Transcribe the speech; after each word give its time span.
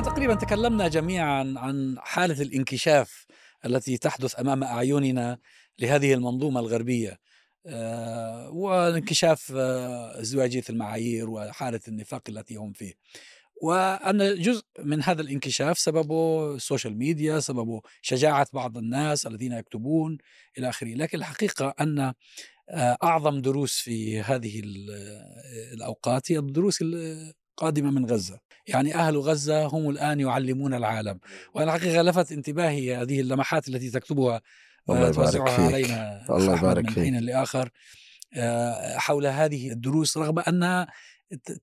يعني 0.00 0.12
تقريبا 0.12 0.34
تكلمنا 0.34 0.88
جميعا 0.88 1.54
عن 1.56 1.96
حالة 1.98 2.42
الانكشاف 2.42 3.26
التي 3.66 3.98
تحدث 3.98 4.40
أمام 4.40 4.64
أعيننا 4.64 5.38
لهذه 5.78 6.14
المنظومة 6.14 6.60
الغربية 6.60 7.20
آه، 7.66 8.50
وانكشاف 8.50 9.52
آه، 9.56 10.20
ازدواجية 10.20 10.62
المعايير 10.70 11.30
وحالة 11.30 11.80
النفاق 11.88 12.22
التي 12.28 12.54
هم 12.54 12.72
فيه. 12.72 12.92
وأن 13.62 14.42
جزء 14.42 14.64
من 14.78 15.02
هذا 15.02 15.22
الانكشاف 15.22 15.78
سببه 15.78 16.54
ال 16.54 16.60
social 16.60 16.98
media 16.98 17.40
سببه 17.40 17.80
شجاعة 18.02 18.46
بعض 18.52 18.78
الناس 18.78 19.26
الذين 19.26 19.52
يكتبون 19.52 20.18
إلى 20.58 20.68
آخره. 20.68 20.94
لكن 20.94 21.18
الحقيقة 21.18 21.74
أن 21.80 21.98
آه، 22.70 22.96
أعظم 23.02 23.40
دروس 23.40 23.78
في 23.78 24.20
هذه 24.20 24.62
الأوقات 25.72 26.32
هي 26.32 26.38
الدروس 26.38 26.82
القادمة 27.50 27.90
من 27.90 28.06
غزة 28.06 28.40
يعني 28.66 28.94
أهل 28.94 29.18
غزة 29.18 29.66
هم 29.66 29.90
الآن 29.90 30.20
يعلمون 30.20 30.74
العالم 30.74 31.20
وأنا 31.54 31.74
الحقيقة 31.74 32.02
لفت 32.02 32.32
انتباهي 32.32 32.96
هذه 32.96 33.20
اللمحات 33.20 33.68
التي 33.68 33.90
تكتبها 33.90 34.40
الله 34.90 35.12
توزعها 35.12 35.56
فيك. 35.56 35.74
علينا 35.74 36.26
الله 36.30 36.58
يبارك 36.58 36.84
من. 36.84 36.90
حين 36.90 37.18
لآخر 37.18 37.70
آه، 38.34 38.98
حول 38.98 39.26
هذه 39.26 39.70
الدروس 39.72 40.16
رغم 40.16 40.38
أنها 40.38 40.86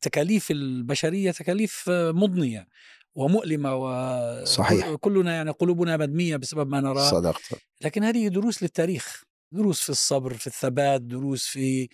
تكاليف 0.01 0.51
البشرية 0.51 1.31
تكاليف 1.31 1.83
مضنية 1.89 2.67
ومؤلمة 3.15 4.43
صحيح. 4.43 4.87
وكلنا 4.87 5.35
يعني 5.35 5.51
قلوبنا 5.51 5.97
مدمية 5.97 6.35
بسبب 6.35 6.69
ما 6.69 6.81
نراه 6.81 7.09
صدقت 7.11 7.41
لكن 7.81 8.03
هذه 8.03 8.27
دروس 8.27 8.63
للتاريخ 8.63 9.23
دروس 9.51 9.81
في 9.81 9.89
الصبر 9.89 10.33
في 10.33 10.47
الثبات 10.47 11.01
دروس 11.01 11.45
في 11.45 11.89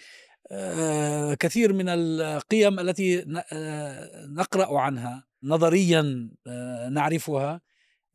كثير 1.40 1.74
من 1.74 1.90
القيم 1.90 2.80
التي 2.80 3.26
آه، 3.54 4.26
نقرأ 4.26 4.80
عنها 4.80 5.24
نظريا 5.44 6.30
آه، 6.48 6.90
نعرفها 6.90 7.62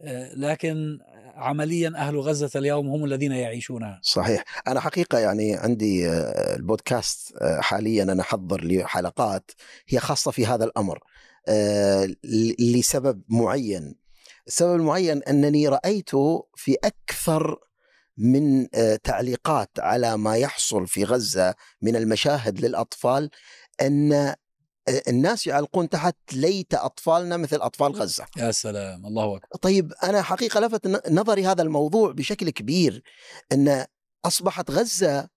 آه، 0.02 0.34
لكن 0.34 0.98
عمليا 1.34 1.92
أهل 1.96 2.18
غزة 2.18 2.50
اليوم 2.56 2.88
هم 2.88 3.04
الذين 3.04 3.32
يعيشونها. 3.32 4.00
صحيح. 4.02 4.44
أنا 4.68 4.80
حقيقة 4.80 5.18
يعني 5.18 5.54
عندي 5.56 6.08
آه، 6.08 6.56
البودكاست 6.56 7.36
آه، 7.36 7.60
حاليا 7.60 8.02
أنا 8.02 8.22
أحضر 8.22 8.64
لي 8.64 8.86
حلقات 8.86 9.50
هي 9.88 9.98
خاصة 9.98 10.30
في 10.30 10.46
هذا 10.46 10.64
الأمر 10.64 10.98
آه، 11.48 12.08
لسبب 12.60 13.22
معين. 13.28 13.94
السبب 14.46 14.74
المعين 14.74 15.22
أنني 15.22 15.68
رأيت 15.68 16.10
في 16.54 16.76
أكثر 16.84 17.58
من 18.18 18.66
آه، 18.74 18.96
تعليقات 18.96 19.70
على 19.78 20.16
ما 20.16 20.36
يحصل 20.36 20.86
في 20.86 21.04
غزة 21.04 21.54
من 21.82 21.96
المشاهد 21.96 22.60
للأطفال 22.60 23.30
أن 23.80 24.12
آه، 24.12 24.36
الناس 25.08 25.46
يعلقون 25.46 25.88
تحت 25.88 26.16
ليت 26.32 26.74
أطفالنا 26.74 27.36
مثل 27.36 27.56
أطفال 27.56 27.92
غزة. 27.92 28.26
يا 28.36 28.50
سلام 28.50 29.06
الله 29.06 29.36
أكبر. 29.36 29.58
طيب 29.62 29.92
أنا 30.02 30.22
حقيقة 30.22 30.60
لفت 30.60 31.10
نظري 31.10 31.46
هذا 31.46 31.62
الموضوع 31.62 32.12
بشكل 32.12 32.50
كبير 32.50 33.02
أن 33.52 33.86
أصبحت 34.24 34.70
غزة 34.70 35.28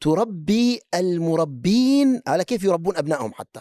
تربي 0.00 0.80
المربين 0.94 2.22
على 2.26 2.44
كيف 2.44 2.64
يربون 2.64 2.96
أبنائهم 2.96 3.32
حتى. 3.34 3.60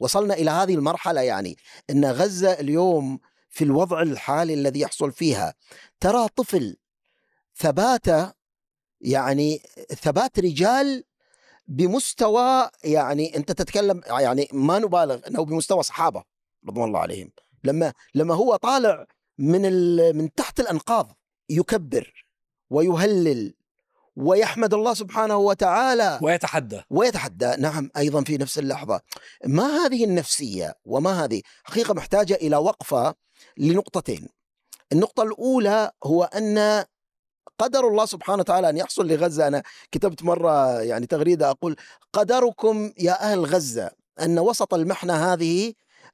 وصلنا 0.00 0.34
إلى 0.34 0.50
هذه 0.50 0.74
المرحلة 0.74 1.20
يعني 1.20 1.56
أن 1.90 2.04
غزة 2.04 2.52
اليوم 2.52 3.18
في 3.50 3.64
الوضع 3.64 4.02
الحالي 4.02 4.54
الذي 4.54 4.80
يحصل 4.80 5.12
فيها 5.12 5.54
ترى 6.00 6.28
طفل 6.36 6.76
ثباته 7.58 8.32
يعني 9.00 9.62
ثبات 10.02 10.38
رجال 10.38 11.04
بمستوى 11.66 12.70
يعني 12.84 13.36
انت 13.36 13.52
تتكلم 13.52 14.00
يعني 14.06 14.48
ما 14.52 14.78
نبالغ 14.78 15.26
انه 15.28 15.44
بمستوى 15.44 15.82
صحابة 15.82 16.24
رضوان 16.68 16.88
الله 16.88 17.00
عليهم. 17.00 17.30
لما 17.64 17.92
لما 18.14 18.34
هو 18.34 18.56
طالع 18.56 19.06
من 19.38 19.62
من 20.16 20.34
تحت 20.34 20.60
الأنقاض 20.60 21.18
يكبر 21.48 22.26
ويهلل 22.70 23.54
ويحمد 24.16 24.74
الله 24.74 24.94
سبحانه 24.94 25.36
وتعالى 25.36 26.18
ويتحدى. 26.22 26.82
ويتحدى. 26.90 27.56
نعم 27.58 27.90
أيضا 27.96 28.24
في 28.24 28.36
نفس 28.36 28.58
اللحظة. 28.58 29.00
ما 29.44 29.64
هذه 29.64 30.04
النفسية 30.04 30.74
وما 30.84 31.24
هذه؟ 31.24 31.42
حقيقة 31.64 31.94
محتاجة 31.94 32.34
إلى 32.34 32.56
وقفة 32.56 33.14
لنقطتين. 33.56 34.28
النقطة 34.92 35.22
الأولى 35.22 35.90
هو 36.04 36.24
أن 36.24 36.84
قدر 37.58 37.88
الله 37.88 38.06
سبحانه 38.06 38.38
وتعالى 38.40 38.68
أن 38.70 38.76
يحصل 38.76 39.06
لغزة. 39.08 39.46
أنا 39.48 39.62
كتبت 39.92 40.22
مرة 40.22 40.82
يعني 40.82 41.06
تغريدة 41.06 41.50
أقول 41.50 41.76
قدركم 42.12 42.92
يا 42.98 43.32
أهل 43.32 43.44
غزة 43.44 43.90
أن 44.20 44.38
وسط 44.38 44.74
المحنة 44.74 45.32
هذه 45.32 45.72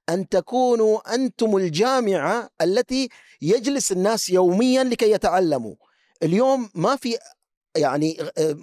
أن 0.09 0.29
تكونوا 0.29 1.15
أنتم 1.15 1.57
الجامعة 1.57 2.49
التي 2.63 3.09
يجلس 3.43 3.93
الناس 3.93 4.29
يوميا 4.29 4.85
لكي 4.85 5.11
يتعلموا. 5.11 5.75
اليوم 6.23 6.71
ما 6.75 6.97
في 6.97 7.17
يعني 7.77 8.17
آه، 8.39 8.57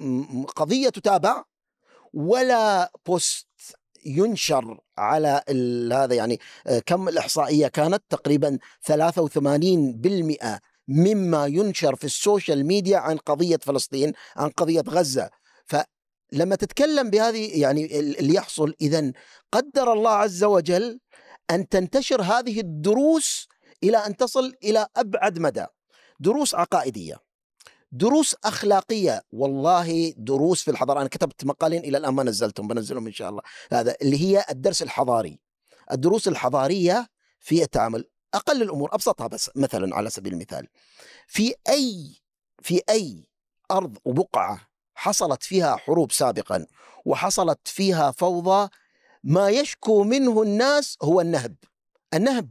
قضية 0.55 0.89
تتابع 0.89 1.43
ولا 2.13 2.91
post 3.05 3.47
ينشر 4.05 4.79
على 4.97 5.41
هذا 5.93 6.15
يعني 6.15 6.39
آه، 6.67 6.79
كم 6.79 7.07
الإحصائية 7.09 7.67
كانت؟ 7.67 8.03
تقريبا 8.09 8.59
83% 8.81 10.59
مما 10.87 11.45
ينشر 11.45 11.95
في 11.95 12.03
ال 12.03 12.12
social 12.12 12.65
media 12.65 12.97
عن 12.97 13.17
قضية 13.17 13.57
فلسطين 13.61 14.13
عن 14.35 14.49
قضية 14.49 14.83
غزة. 14.89 15.29
فلما 15.65 16.55
تتكلم 16.55 17.09
بهذه 17.09 17.61
يعني 17.61 17.99
ال- 17.99 18.19
اللي 18.19 18.33
يحصل 18.33 18.73
إذا 18.81 19.11
قدر 19.51 19.93
الله 19.93 20.11
عز 20.11 20.43
وجل 20.43 20.99
أن 21.51 21.69
تنتشر 21.69 22.21
هذه 22.21 22.59
الدروس 22.59 23.47
إلى 23.83 23.97
أن 23.97 24.15
تصل 24.15 24.53
إلى 24.63 24.87
أبعد 24.97 25.39
مدى. 25.39 25.65
دروس 26.19 26.55
عقائدية 26.55 27.15
دروس 27.91 28.35
أخلاقية. 28.43 29.21
والله 29.31 30.13
دروس 30.17 30.61
في 30.63 30.71
الحضارة. 30.71 30.99
أنا 30.99 31.09
كتبت 31.09 31.45
مقالين 31.45 31.83
إلى 31.83 31.97
الآن 31.97 32.13
ما 32.13 32.23
نزلتهم 32.23 32.67
بنزلهم 32.67 33.07
إن 33.07 33.13
شاء 33.13 33.29
الله. 33.29 33.41
هذا 33.71 33.95
اللي 34.01 34.21
هي 34.21 34.45
الدرس 34.49 34.81
الحضاري. 34.81 35.39
الدروس 35.91 36.27
الحضارية 36.27 37.07
في 37.39 37.63
التعامل. 37.63 38.05
أقل 38.33 38.61
الأمور 38.61 38.95
أبسطها 38.95 39.27
بس 39.27 39.51
مثلا 39.55 39.95
على 39.95 40.09
سبيل 40.09 40.33
المثال 40.33 40.67
في 41.27 41.53
أي 41.69 42.15
في 42.61 42.81
أي 42.89 43.29
أرض 43.71 43.97
وبقعة 44.05 44.67
حصلت 44.95 45.43
فيها 45.43 45.75
حروب 45.75 46.11
سابقا 46.11 46.65
وحصلت 47.05 47.67
فيها 47.67 48.11
فوضى 48.11 48.69
ما 49.23 49.49
يشكو 49.49 50.03
منه 50.03 50.41
الناس 50.41 50.97
هو 51.03 51.21
النهب. 51.21 51.55
النهب 52.13 52.49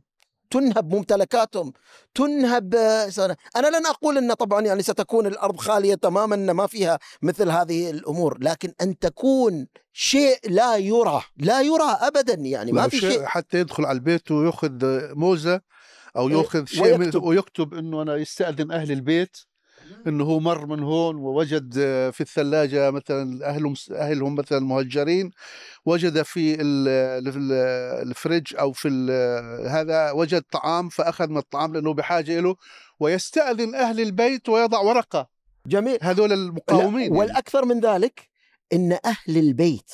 تنهب 0.51 0.95
ممتلكاتهم 0.95 1.73
تنهب 2.15 2.75
آه،. 2.75 3.37
أنا 3.57 3.67
لن 3.67 3.87
أقول 3.87 4.19
إن 4.19 4.33
طبعا 4.33 4.61
يعني 4.61 4.83
ستكون 4.83 5.27
الأرض 5.27 5.57
خالية 5.57 5.95
تماما 5.95 6.37
ما 6.37 6.67
فيها 6.67 6.99
مثل 7.23 7.51
هذه 7.51 7.91
الأمور 7.91 8.39
لكن 8.41 8.73
أن 8.83 8.99
تكون 8.99 9.67
شيء 9.93 10.39
لا 10.49 10.77
يرى 10.77 11.23
لا 11.37 11.61
يرى 11.61 11.97
ابدا 12.01 12.35
يعني 12.35 12.73
ما 12.73 12.89
في 12.89 12.99
شيء 12.99 13.25
حتى 13.25 13.59
يدخل 13.61 13.85
على 13.85 13.97
البيت 13.97 14.31
ويأخذ 14.31 14.71
موزة 15.15 15.61
أو 16.17 16.29
إيه، 16.29 16.37
يأخذ 16.37 16.65
شيء 16.65 16.99
ويكتب. 16.99 17.23
ويكتب 17.23 17.75
إنه 17.75 18.03
أنا 18.03 18.17
يستأذن 18.17 18.73
أهل 18.73 18.93
البيت 18.93 19.37
إنه 20.07 20.25
هو 20.25 20.41
مر 20.41 20.67
من 20.67 20.83
هون 20.83 21.17
ووجد 21.17 21.75
آه، 21.79 22.11
في 22.11 22.21
الثلاجة 22.21 22.91
مثلا 22.91 23.49
أهلهم 23.49 23.75
أهلهم 23.93 24.35
مثلا 24.35 24.59
مهجرين 24.59 25.31
وجد 25.87 26.23
في 26.23 26.55
ال- 26.55 26.89
ال- 27.29 27.53
الفريج 28.09 28.55
أو 28.61 28.73
في 28.73 28.89
هذا 29.69 30.11
وجد 30.11 30.43
طعام 30.53 30.89
فأخذ 30.89 31.29
من 31.29 31.37
الطعام 31.39 31.75
لأنه 31.75 31.95
بحاجة 31.95 32.41
له 32.41 32.57
ويستأذن 33.01 33.75
أهل 33.75 34.01
البيت 34.01 34.49
ويضع 34.49 34.79
ورقة 34.81 35.29
جميل 35.67 35.99
هذول 36.03 36.33
المقاومين 36.33 37.03
يعني. 37.03 37.19
والأكثر 37.19 37.65
من 37.65 37.81
ذلك 37.81 38.29
إن 38.73 38.93
أهل 39.05 39.37
البيت 39.39 39.91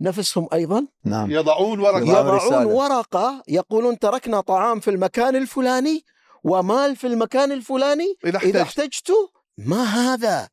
نفسهم 0.00 0.48
أيضا 0.52 0.86
نعم 1.04 1.30
يضعون 1.30 1.80
ورقة 1.80 1.98
يضعون 1.98 2.10
يضعون 2.26 2.36
رسالة. 2.36 2.66
ورقة 2.66 3.42
يقولون 3.48 3.98
تركنا 3.98 4.40
طعام 4.40 4.80
في 4.80 4.90
المكان 4.90 5.36
الفلاني 5.36 6.04
ومال 6.44 6.96
في 6.96 7.06
المكان 7.06 7.52
الفلاني؟ 7.52 8.14
إذا 8.24 8.38
إذا 8.38 8.62
احتجت. 8.62 8.80
احتجت 8.80 9.12
ما 9.58 9.82
هذا؟ 9.84 10.48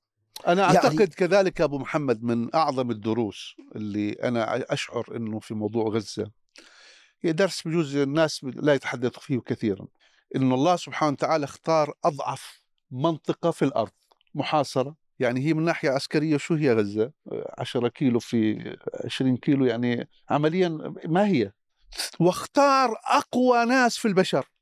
أنا 0.47 0.61
يعني- 0.61 0.77
أعتقد 0.77 1.13
كذلك 1.13 1.61
أبو 1.61 1.77
محمد 1.79 2.23
من 2.23 2.55
أعظم 2.55 2.91
الدروس 2.91 3.55
اللي 3.75 4.11
أنا 4.11 4.63
أشعر 4.73 5.05
أنه 5.15 5.39
في 5.39 5.53
موضوع 5.53 5.83
غزة. 5.89 6.31
هي 7.21 7.31
درس 7.31 7.67
بجوز 7.67 7.95
الناس 7.95 8.43
لا 8.43 8.73
يتحدث 8.73 9.19
فيه 9.19 9.39
كثيرا. 9.39 9.87
أن 10.35 10.51
الله 10.51 10.75
سبحانه 10.75 11.11
وتعالى 11.11 11.43
اختار 11.43 11.93
أضعف 12.05 12.59
منطقة 12.91 13.51
في 13.51 13.65
الأرض 13.65 13.91
محاصرة. 14.35 14.95
يعني 15.19 15.45
هي 15.45 15.53
من 15.53 15.63
ناحية 15.63 15.89
عسكرية 15.89 16.37
شو 16.37 16.53
هي 16.53 16.73
غزة؟ 16.73 17.11
10 17.57 17.87
كيلو 17.87 18.19
في 18.19 18.75
20 19.05 19.37
كيلو 19.37 19.65
يعني 19.65 20.09
عمليا 20.29 20.93
ما 21.05 21.27
هي؟ 21.27 21.51
واختار 22.19 22.99
أقوى 23.05 23.65
ناس 23.65 23.97
في 23.97 24.07
البشر. 24.07 24.35
يعني 24.37 24.54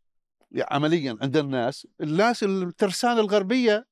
عمليا 0.55 1.17
عند 1.21 1.37
الناس 1.37 1.87
الناس 2.01 2.43
الترسانة 2.43 3.19
الغربية 3.19 3.87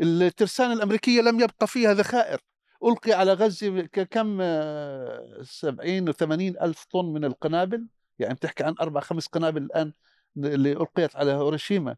الترسانة 0.00 0.72
الأمريكية 0.72 1.20
لم 1.20 1.40
يبقى 1.40 1.66
فيها 1.66 1.94
ذخائر. 1.94 2.40
ألقي 2.84 3.12
على 3.12 3.32
غزة 3.32 3.80
كم 4.10 4.38
آه، 4.40 5.42
70 5.42 6.08
و 6.08 6.12
80 6.12 6.54
ألف 6.62 6.84
طن 6.84 7.04
من 7.04 7.24
القنابل 7.24 7.86
يعني 8.18 8.34
بتحكي 8.34 8.64
عن 8.64 8.74
أربع 8.80 9.00
خمس 9.00 9.26
قنابل 9.26 9.62
الآن 9.62 9.92
اللي 10.36 10.72
ألقيت 10.72 11.16
على 11.16 11.30
هيروشيما. 11.30 11.96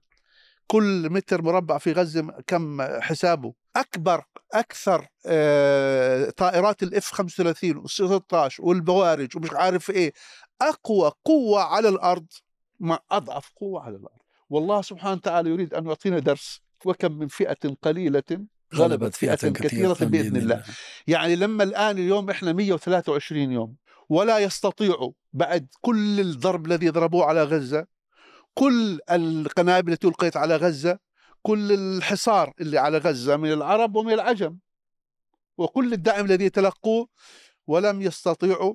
كل 0.66 1.10
متر 1.10 1.42
مربع 1.42 1.78
في 1.78 1.92
غزة 1.92 2.42
كم 2.46 2.82
حسابه؟ 3.00 3.54
أكبر 3.76 4.24
أكثر 4.54 5.06
آه، 5.26 6.30
طائرات 6.30 6.82
الاف 6.82 7.12
35 7.12 7.82
وال16 7.86 8.60
والبوارج 8.60 9.36
ومش 9.36 9.48
عارف 9.52 9.90
إيه. 9.90 10.12
أقوى 10.62 11.12
قوة 11.24 11.62
على 11.62 11.88
الأرض 11.88 12.26
مع 12.80 12.98
أضعف 13.10 13.52
قوة 13.56 13.82
على 13.82 13.96
الأرض. 13.96 14.18
والله 14.50 14.82
سبحانه 14.82 15.14
وتعالى 15.14 15.50
يريد 15.50 15.74
أن 15.74 15.86
يعطينا 15.86 16.18
درس 16.18 16.60
وكم 16.84 17.12
من 17.12 17.28
فئة 17.28 17.76
قليلة 17.82 18.46
غلبت 18.74 19.14
فئة 19.14 19.34
كثيرة 19.34 19.96
بإذن 20.00 20.36
الله. 20.36 20.64
يعني 21.06 21.36
لما 21.36 21.64
الآن 21.64 21.98
اليوم 21.98 22.30
إحنا 22.30 22.52
123 22.52 23.52
يوم 23.52 23.76
ولا 24.08 24.38
يستطيعوا 24.38 25.12
بعد 25.32 25.68
كل 25.80 26.20
الضرب 26.20 26.66
الذي 26.66 26.88
ضربوه 26.88 27.24
على 27.24 27.42
غزة 27.42 27.86
كل 28.54 29.00
القنابل 29.10 29.92
التي 29.92 30.06
ألقيت 30.06 30.36
على 30.36 30.56
غزة 30.56 30.98
كل 31.42 31.72
الحصار 31.72 32.52
اللي 32.60 32.78
على 32.78 32.98
غزة 32.98 33.36
من 33.36 33.52
العرب 33.52 33.96
ومن 33.96 34.12
العجم 34.12 34.58
وكل 35.58 35.92
الدعم 35.92 36.24
الذي 36.24 36.50
تلقوه 36.50 37.08
ولم 37.66 38.02
يستطيعوا 38.02 38.74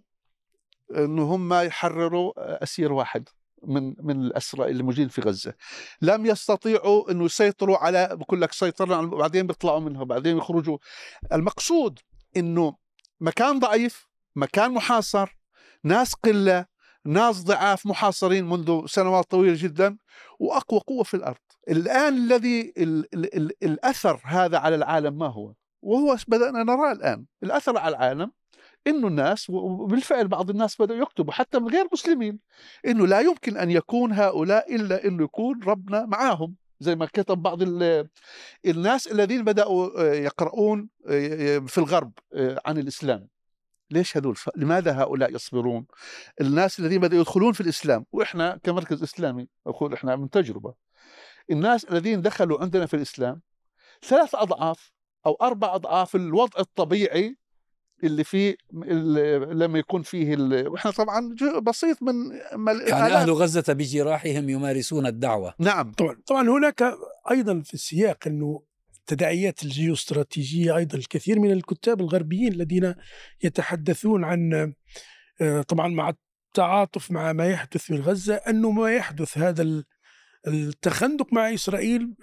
أن 0.97 1.19
هم 1.19 1.53
يحرروا 1.53 2.63
أسير 2.63 2.93
واحد. 2.93 3.29
من 3.67 3.95
من 3.99 4.21
الاسرى 4.21 4.69
اللي 4.69 4.83
موجودين 4.83 5.07
في 5.07 5.21
غزة. 5.21 5.53
لم 6.01 6.25
يستطيعوا 6.25 7.11
إنه 7.11 7.25
يسيطروا 7.25 7.77
على 7.77 8.09
بقول 8.11 8.41
لك 8.41 8.51
سيطرنا 8.51 9.01
بعدين 9.01 9.47
بيطلعوا 9.47 9.79
منها 9.79 10.03
بعدين 10.03 10.37
يخرجوا. 10.37 10.77
المقصود 11.33 11.99
إنه 12.37 12.75
مكان 13.21 13.59
ضعيف 13.59 14.07
مكان 14.35 14.71
محاصر 14.71 15.37
ناس 15.83 16.13
قلة 16.13 16.65
ناس 17.05 17.43
ضعاف 17.43 17.85
محاصرين 17.85 18.49
منذ 18.49 18.85
سنوات 18.85 19.25
طويلة 19.31 19.55
جدا 19.59 19.97
وأقوى 20.39 20.79
قوة 20.79 21.03
في 21.03 21.13
الأرض. 21.13 21.37
الآن 21.69 22.17
الذي 22.17 22.73
ال 22.77 23.13
ال 23.13 23.35
ال 23.35 23.63
الأثر 23.63 24.21
هذا 24.23 24.57
على 24.57 24.75
العالم 24.75 25.17
ما 25.17 25.27
هو؟ 25.27 25.53
وهو 25.81 26.17
بدأنا 26.27 26.63
نراه 26.63 26.91
الآن. 26.91 27.25
الأثر 27.43 27.77
على 27.77 27.95
العالم 27.95 28.31
إنه 28.87 29.07
الناس 29.07 29.49
وبالفعل 29.49 30.27
بعض 30.27 30.49
الناس 30.49 30.81
بدأوا 30.81 31.01
يكتبوا 31.01 31.33
حتى 31.33 31.59
من 31.59 31.67
غير 31.67 31.87
مسلمين 31.93 32.39
إنه 32.87 33.07
لا 33.07 33.19
يمكن 33.19 33.57
أن 33.57 33.71
يكون 33.71 34.11
هؤلاء 34.11 34.75
إلا 34.75 35.07
إنه 35.07 35.23
يكون 35.23 35.63
ربنا 35.63 36.05
معاهم 36.05 36.55
زي 36.79 36.95
ما 36.95 37.05
كتب 37.05 37.37
بعض 37.37 37.61
الناس 38.65 39.07
الذين 39.07 39.43
بدأوا 39.43 40.01
آه، 40.01 40.13
يقرؤون 40.13 40.89
آه، 41.07 41.57
في 41.59 41.77
الغرب 41.77 42.11
آه، 42.33 42.61
عن 42.65 42.77
الإسلام. 42.77 43.27
ليش 43.91 44.17
هذول؟ 44.17 44.37
لماذا 44.55 45.01
هؤلاء 45.01 45.35
يصبرون؟ 45.35 45.85
الناس 46.41 46.79
الذين 46.79 47.01
بدأوا 47.01 47.21
يدخلون 47.21 47.53
في 47.53 47.61
الإسلام 47.61 48.05
وإحنا 48.11 48.59
كمركز 48.63 49.03
إسلامي 49.03 49.47
أقول 49.67 49.93
إحنا 49.93 50.15
من 50.15 50.29
تجربة 50.29 50.73
الناس 51.51 51.85
الذين 51.85 52.21
دخلوا 52.21 52.61
عندنا 52.61 52.85
في 52.85 52.93
الإسلام 52.93 53.41
ثلاث 54.01 54.35
أضعاف 54.35 54.91
أو 55.25 55.37
أربع 55.41 55.75
أضعاف 55.75 56.15
الوضع 56.15 56.59
الطبيعي 56.59 57.37
اللي 58.03 58.23
فيه 58.23 58.55
اللي 58.73 59.37
لما 59.37 59.79
يكون 59.79 60.01
فيه 60.01 60.37
وإحنا 60.67 60.91
طبعا 60.91 61.35
بسيط 61.61 62.03
من 62.03 62.13
يعني 62.87 63.13
أهل 63.13 63.31
غزة 63.31 63.73
بجراحهم 63.73 64.49
يمارسون 64.49 65.05
الدعوة. 65.05 65.53
نعم. 65.59 65.91
طبعا 65.91 66.17
طبعا 66.25 66.49
هناك 66.49 66.83
أيضا 67.31 67.61
في 67.61 67.73
السياق 67.73 68.17
إنه 68.27 68.63
التداعيات 68.99 69.63
الجيوستراتيجية 69.63 70.77
أيضا 70.77 70.97
الكثير 70.97 71.39
من 71.39 71.51
الكتاب 71.51 72.01
الغربيين 72.01 72.53
الذين 72.53 72.95
يتحدثون 73.43 74.23
عن 74.23 74.73
آه، 75.41 75.61
طبعا 75.61 75.87
مع 75.87 76.13
التعاطف 76.49 77.11
مع 77.11 77.33
ما 77.33 77.47
يحدث 77.47 77.81
في 77.81 77.95
غزة 77.95 78.35
أنه 78.35 78.71
ما 78.71 78.91
يحدث 78.91 79.37
هذا 79.37 79.83
التخندق 80.47 81.33
مع 81.33 81.53
إسرائيل 81.53 82.13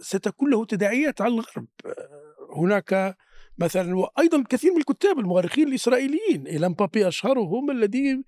ستكون 0.00 0.50
له 0.50 0.64
تداعيات 0.64 1.20
على 1.20 1.34
الغرب. 1.34 1.66
آه، 1.86 2.56
هناك 2.56 3.16
مثلا 3.58 3.96
وأيضا 3.96 4.44
كثير 4.48 4.72
من 4.72 4.78
الكتاب 4.78 5.18
المؤرخين 5.18 5.68
الإسرائيليين. 5.68 6.46
إيلان 6.46 6.74
بابي 6.74 7.08
أشهرهم 7.08 7.70
الذي 7.70 8.22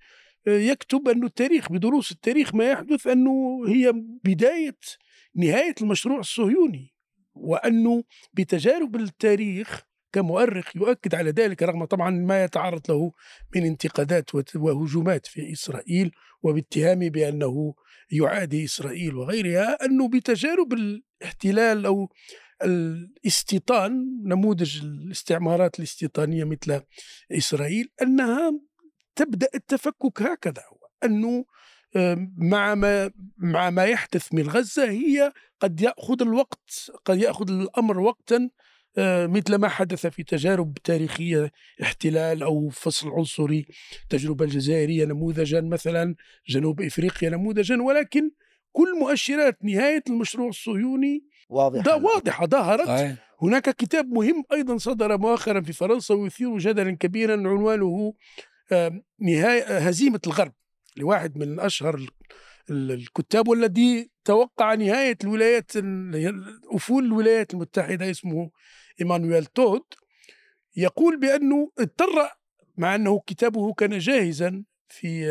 يكتب 0.47 1.07
أن 1.07 1.23
التاريخ 1.23 1.71
بدروس 1.71 2.11
التاريخ 2.11 2.55
ما 2.55 2.71
يحدث 2.71 3.07
أنه 3.07 3.63
هي 3.67 3.91
بداية 4.23 4.77
نهاية 5.35 5.75
المشروع 5.81 6.19
الصهيوني 6.19 6.93
وأنه 7.33 8.03
بتجارب 8.33 8.95
التاريخ 8.95 9.81
كمؤرخ 10.13 10.75
يؤكد 10.75 11.15
على 11.15 11.31
ذلك 11.31 11.63
رغم 11.63 11.85
طبعا 11.85 12.09
ما 12.09 12.43
يتعرض 12.43 12.91
له 12.91 13.11
من 13.55 13.65
انتقادات 13.65 14.29
وهجومات 14.55 15.25
في 15.25 15.51
إسرائيل 15.51 16.11
وباتهامه 16.43 17.09
بأنه 17.09 17.73
يعادي 18.11 18.65
إسرائيل 18.65 19.15
وغيرها 19.15 19.85
أنه 19.85 20.09
بتجارب 20.09 20.73
الاحتلال 20.73 21.85
أو 21.85 22.09
الاستيطان 22.65 24.21
نموذج 24.23 24.81
الاستعمارات 24.83 25.79
الاستيطانية 25.79 26.43
مثل 26.43 26.81
إسرائيل 27.31 27.89
أنها 28.01 28.53
تبدأ 29.15 29.47
التفكك 29.55 30.21
هكذا 30.21 30.63
أنه 31.03 31.45
مع 32.37 32.75
ما 32.75 33.11
مع 33.37 33.69
ما 33.69 33.85
يحدث 33.85 34.33
من 34.33 34.49
غزة 34.49 34.89
هي 34.89 35.31
قد 35.59 35.81
يأخذ 35.81 36.21
الوقت 36.21 36.91
قد 37.05 37.17
يأخذ 37.17 37.49
الأمر 37.49 37.99
وقتا 37.99 38.49
مثل 39.27 39.55
ما 39.55 39.67
حدث 39.67 40.07
في 40.07 40.23
تجارب 40.23 40.73
تاريخية 40.83 41.51
احتلال 41.81 42.43
أو 42.43 42.69
فصل 42.69 43.09
عنصري 43.09 43.65
التجربة 44.03 44.45
الجزائرية 44.45 45.05
نموذجا 45.05 45.61
مثلا 45.61 46.15
جنوب 46.47 46.81
إفريقيا 46.81 47.29
نموذجا 47.29 47.81
ولكن 47.81 48.31
كل 48.71 48.99
مؤشرات 48.99 49.57
نهاية 49.63 50.03
المشروع 50.09 50.49
الصهيوني 50.49 51.23
واضحة. 51.51 51.83
ده 51.83 51.95
واضحة 51.95 52.45
ظهرت. 52.45 53.17
هناك 53.41 53.69
كتاب 53.69 54.07
مهم 54.07 54.43
أيضا 54.51 54.77
صدر 54.77 55.17
مؤخرا 55.17 55.61
في 55.61 55.73
فرنسا 55.73 56.13
ويثير 56.13 56.57
جدلا 56.57 56.97
كبيرا 56.99 57.33
عنوانه 57.33 58.13
نهاية 59.19 59.77
هزيمة 59.77 60.19
الغرب 60.27 60.53
لواحد 60.97 61.37
من 61.37 61.59
أشهر 61.59 62.07
الكتاب 62.69 63.47
والذي 63.47 64.09
توقع 64.25 64.73
نهاية 64.73 65.17
الولايات 65.23 65.71
أفول 66.71 67.05
الولايات 67.05 67.53
المتحدة 67.53 68.11
اسمه 68.11 68.51
إيمانويل 69.01 69.45
تود. 69.45 69.83
يقول 70.75 71.19
بأنه 71.19 71.71
اضطر 71.79 72.29
مع 72.77 72.95
أنه 72.95 73.21
كتابه 73.27 73.73
كان 73.73 73.97
جاهزا 73.97 74.63
في 74.87 75.25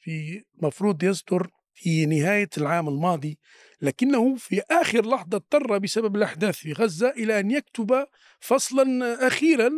في 0.00 0.44
مفروض 0.62 1.02
يصدر 1.02 1.50
في 1.74 2.06
نهاية 2.06 2.48
العام 2.58 2.88
الماضي 2.88 3.38
لكنه 3.82 4.34
في 4.34 4.62
آخر 4.70 5.06
لحظة 5.06 5.36
اضطر 5.36 5.78
بسبب 5.78 6.16
الأحداث 6.16 6.56
في 6.56 6.72
غزة 6.72 7.10
إلى 7.10 7.40
أن 7.40 7.50
يكتب 7.50 8.06
فصلا 8.40 9.26
أخيرا 9.26 9.70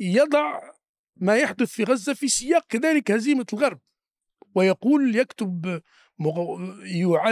يضع 0.00 0.60
ما 1.16 1.36
يحدث 1.36 1.70
في 1.70 1.84
غزة 1.84 2.14
في 2.14 2.28
سياق 2.28 2.66
كذلك 2.68 3.10
هزيمة 3.10 3.46
الغرب. 3.52 3.80
ويقول 4.54 5.16
يكتب 5.16 5.80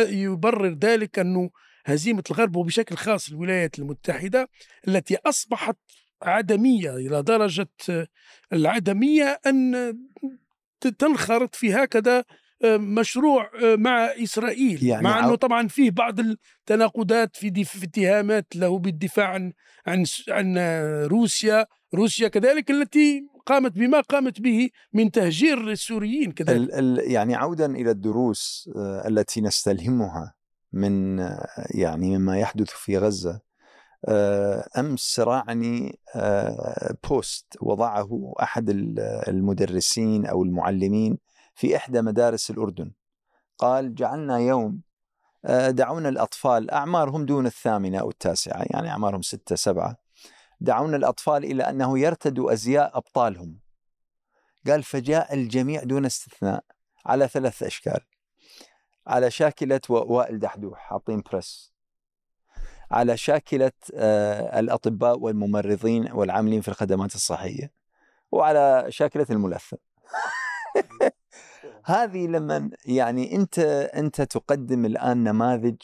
يبرر 0.09 0.79
ذلك 0.79 1.19
أنه 1.19 1.51
هزيمة 1.87 2.23
الغرب 2.31 2.57
وبشكل 2.57 2.97
خاص 2.97 3.29
الولايات 3.29 3.79
المتحدة 3.79 4.49
التي 4.89 5.17
أصبحت 5.17 5.77
عدمية 6.23 6.97
إلى 6.97 7.23
درجة 7.23 7.69
العدمية 8.53 9.41
أن 9.47 9.95
تنخرط 10.99 11.55
في 11.55 11.75
هكذا 11.75 12.25
مشروع 12.77 13.51
آه، 13.63 13.77
مع 13.77 14.05
إسرائيل. 14.05 14.85
يعني 14.85 15.03
مع 15.03 15.19
إنه 15.19 15.35
طبعا 15.35 15.69
فيه 15.69 15.91
بعض 15.91 16.21
التناقضات 16.21 17.37
في, 17.37 17.65
في 17.65 17.85
اتهامات 17.85 18.57
له 18.57 18.79
بالدفاع 18.79 19.27
عن 19.27 19.53
عن 19.87 20.05
عن 20.29 20.59
روسيا. 21.07 21.67
روسيا 21.95 22.29
كذلك 22.29 22.71
التي 22.71 23.27
قامت 23.47 23.73
بما 23.73 24.01
قامت 24.01 24.41
به 24.41 24.71
من 24.93 25.11
تهجير 25.11 25.71
السوريين 25.71 26.33
كذلك. 26.33 26.51
ال 26.51 26.73
ال 26.75 27.11
يعني 27.13 27.35
عودا 27.35 27.67
إلى 27.67 27.91
الدروس 27.91 28.71
آه، 28.77 29.09
التي 29.09 29.41
نستلهمها 29.41 30.35
من 30.73 31.21
آه، 31.21 31.47
يعني 31.71 32.19
مما 32.19 32.39
يحدث 32.39 32.71
في 32.71 32.99
غزة. 32.99 33.41
امس 34.79 35.21
راعني 35.21 35.99
بوست 37.09 37.57
وضعه 37.61 38.33
أحد 38.43 38.71
المدرسين 39.29 40.27
أو 40.27 40.43
المعلمين 40.43 41.19
في 41.55 41.77
إحدى 41.77 42.03
مدارس 42.03 42.51
الأردن. 42.51 42.93
قال 43.59 43.95
جعلنا 43.95 44.39
يوم 44.39 44.81
آه، 45.45 45.71
دعونا 45.71 46.09
الأطفال 46.09 46.71
أعمارهم 46.71 47.27
دون 47.27 47.47
الثامنة 47.47 47.99
أو 47.99 48.11
التاسعة 48.11 48.63
يعني 48.71 48.91
أعمارهم 48.91 49.23
ستة 49.23 49.57
سبعة 49.57 49.97
دعونا 50.61 50.97
الأطفال 50.97 51.45
إلى 51.45 51.63
أنه 51.63 51.99
يرتدوا 51.99 52.53
أزياء 52.53 52.97
أبطالهم. 52.97 53.59
قال 54.67 54.83
فجاء 54.83 55.35
الجميع 55.35 55.83
دون 55.83 56.07
استثناء 56.07 56.65
على 57.07 57.29
ثلاث 57.29 57.63
أشكال 57.63 58.01
على 59.07 59.31
شاكلة 59.31 59.81
وائل 59.91 60.39
دحدوح 60.39 60.79
حاطين 60.79 61.21
بريس. 61.33 61.75
على 62.91 63.17
شاكلة 63.17 63.73
آه، 63.95 64.61
الأطباء 64.61 65.19
والممرضين 65.19 66.13
والعاملين 66.13 66.61
في 66.61 66.69
الخدمات 66.69 67.15
الصحية. 67.15 67.73
وعلى 68.33 68.87
شاكلة 68.89 69.27
الملثم. 69.31 69.77
هذه 71.85 72.26
لما 72.26 72.71
يعني 72.87 73.37
انت 73.37 73.59
انت 73.95 74.23
تقدم 74.23 74.85
الآن 74.85 75.25
نماذج 75.25 75.76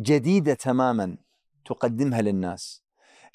جديدة 0.00 0.54
تماما 0.54 1.16
تقدمها 1.64 2.22
للناس. 2.22 2.82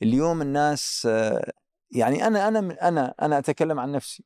اليوم 0.02 0.42
الناس 0.42 1.08
آه، 1.12 1.52
يعني 1.92 2.28
أنا 2.28 2.48
أنا 2.48 2.88
أنا 2.88 3.14
أنا 3.22 3.38
أتكلم 3.38 3.80
عن 3.80 3.92
نفسي. 3.92 4.24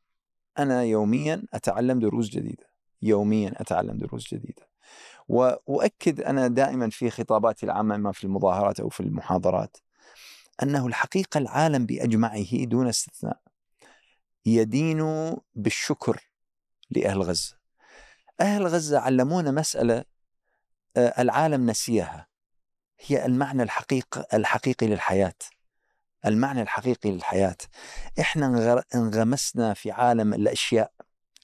أنا 0.59 0.83
يوميا 0.83 1.43
أتعلم 1.53 1.99
دروس 1.99 2.29
جديدة. 2.29 2.69
يوميا 3.01 3.53
أتعلم 3.57 3.97
دروس 3.97 4.33
جديدة. 4.33 4.67
وأؤكد 5.27 6.21
أنا 6.21 6.47
دائما 6.47 6.89
في 6.89 7.09
خطاباتي 7.09 7.65
العامة 7.65 7.95
اما 7.95 8.11
في 8.11 8.23
المظاهرات 8.23 8.79
أو 8.79 8.89
في 8.89 8.99
المحاضرات 8.99 9.77
أنه 10.63 10.87
الحقيقة 10.87 11.37
العالم 11.37 11.85
بأجمعه 11.85 12.63
دون 12.63 12.87
استثناء. 12.87 13.39
يدين 14.45 15.35
بالشكر 15.55 16.26
لأهل 16.89 17.21
غزة. 17.21 17.57
أهل 18.41 18.67
غزة 18.67 18.99
علمونا 18.99 19.51
مسألة 19.51 20.03
آه، 20.97 21.21
العالم 21.21 21.69
نسيها 21.69 22.27
هي 22.99 23.25
المعنى 23.25 23.63
الحقيقي 23.63 24.27
الحقيقي 24.33 24.87
للحياة. 24.87 25.33
المعنى 26.25 26.61
الحقيقي 26.61 27.11
للحياة. 27.11 27.57
إحنا 28.19 28.83
انغمسنا 28.95 29.73
في 29.73 29.91
عالم 29.91 30.33
الأشياء 30.33 30.91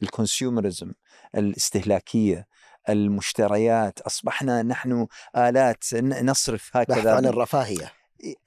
الكونسيومرزم 0.04 0.94
الاستهلاكية 1.36 2.48
المشتريات 2.90 4.02
أصبحنا 4.02 4.64
نحن 4.64 5.08
آلات 5.36 5.94
نصرف 5.94 6.78
هكذا 6.78 7.16
عن 7.16 7.26
الرفاهية 7.26 7.92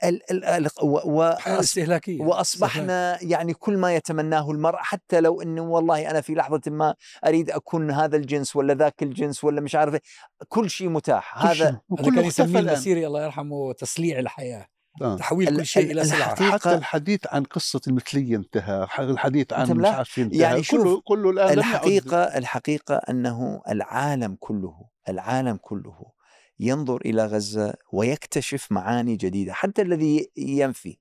ال 0.05 0.45
ال 0.45 0.69
و 1.05 1.23
استهلاكية 1.47 2.23
وأصبحنا 2.23 3.19
يعني 3.23 3.55
كل 3.55 3.77
ما 3.77 3.95
يتمناه 3.95 4.51
المرء 4.51 4.79
حتى 4.79 5.21
لو 5.21 5.43
إنه 5.43 5.63
والله 5.63 6.11
أنا 6.11 6.21
في 6.21 6.35
لحظة 6.35 6.61
ما 6.67 6.95
أريد 7.27 7.51
أكون 7.51 7.91
هذا 7.91 8.17
الجنس 8.17 8.57
ولا 8.57 8.75
ذاك 8.75 9.03
الجنس 9.03 9.45
ولا 9.45 9.61
مش 9.61 9.75
عارف 9.75 9.95
إيه، 9.95 10.03
كل 10.49 10.71
شيء 10.71 10.89
متاح. 10.89 11.43
كل 11.43 11.49
هذا 11.49 11.81
هذا 11.99 12.11
كان 12.15 12.25
يسميه 12.25 12.61
المسيري 12.61 13.07
الله 13.07 13.25
يرحمه 13.25 13.73
تسليع 13.73 14.19
الحياة 14.19 14.67
آه. 15.03 15.17
تحويل 15.17 15.57
كل 15.57 15.67
شيء 15.67 15.93
إلى 15.93 16.05
سلعة. 16.05 16.53
حتى 16.53 16.75
الحديث 16.75 17.21
عن 17.27 17.45
قصة 17.45 17.81
المثلية 17.89 18.37
انتهى. 18.37 18.87
الحديث 18.99 19.53
عن 19.53 19.71
مش 19.71 19.87
عارف 19.87 20.19
انتهى. 20.19 20.39
يعني 20.39 20.63
كله 20.63 21.01
كله 21.01 21.31
الآن 21.31 21.59
الحقيقة 21.59 22.23
الحقيقة 22.23 22.95
أنه 22.95 23.63
العالم 23.69 24.37
كله 24.41 24.75
العالم 25.09 25.57
كله 25.63 26.16
ينظر 26.61 27.01
إلى 27.05 27.27
غزة 27.27 27.75
ويكتشف 27.93 28.73
معاني 28.73 29.17
جديدة 29.17 29.53
حتى 29.53 29.83
الذي 29.83 30.31
ينفي 30.37 30.97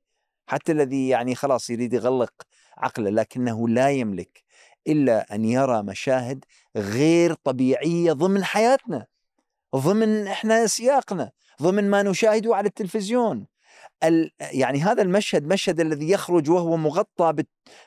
حتى 0.47 0.71
الذي 0.71 1.07
يعني 1.07 1.35
خلاص 1.35 1.69
يريد 1.69 1.93
يغلق 1.93 2.33
عقله 2.77 3.09
لكنه 3.09 3.69
لا 3.69 3.89
يملك 3.89 4.43
إلا 4.87 5.35
أن 5.35 5.45
يرى 5.45 5.83
مشاهد 5.83 6.45
غير 6.75 7.33
طبيعية 7.33 8.13
ضمن 8.13 8.43
حياتنا 8.43 9.05
ضمن 9.75 10.27
إحنا 10.27 10.67
سياقنا 10.67 11.31
ضمن 11.61 11.89
ما 11.89 12.03
نشاهده 12.03 12.55
على 12.55 12.67
التلفزيون. 12.67 13.47
يعني 14.41 14.79
هذا 14.79 15.01
المشهد 15.01 15.47
مشهد 15.53 15.79
الذي 15.79 16.09
يخرج 16.09 16.49
وهو 16.49 16.77
مغطى 16.77 17.33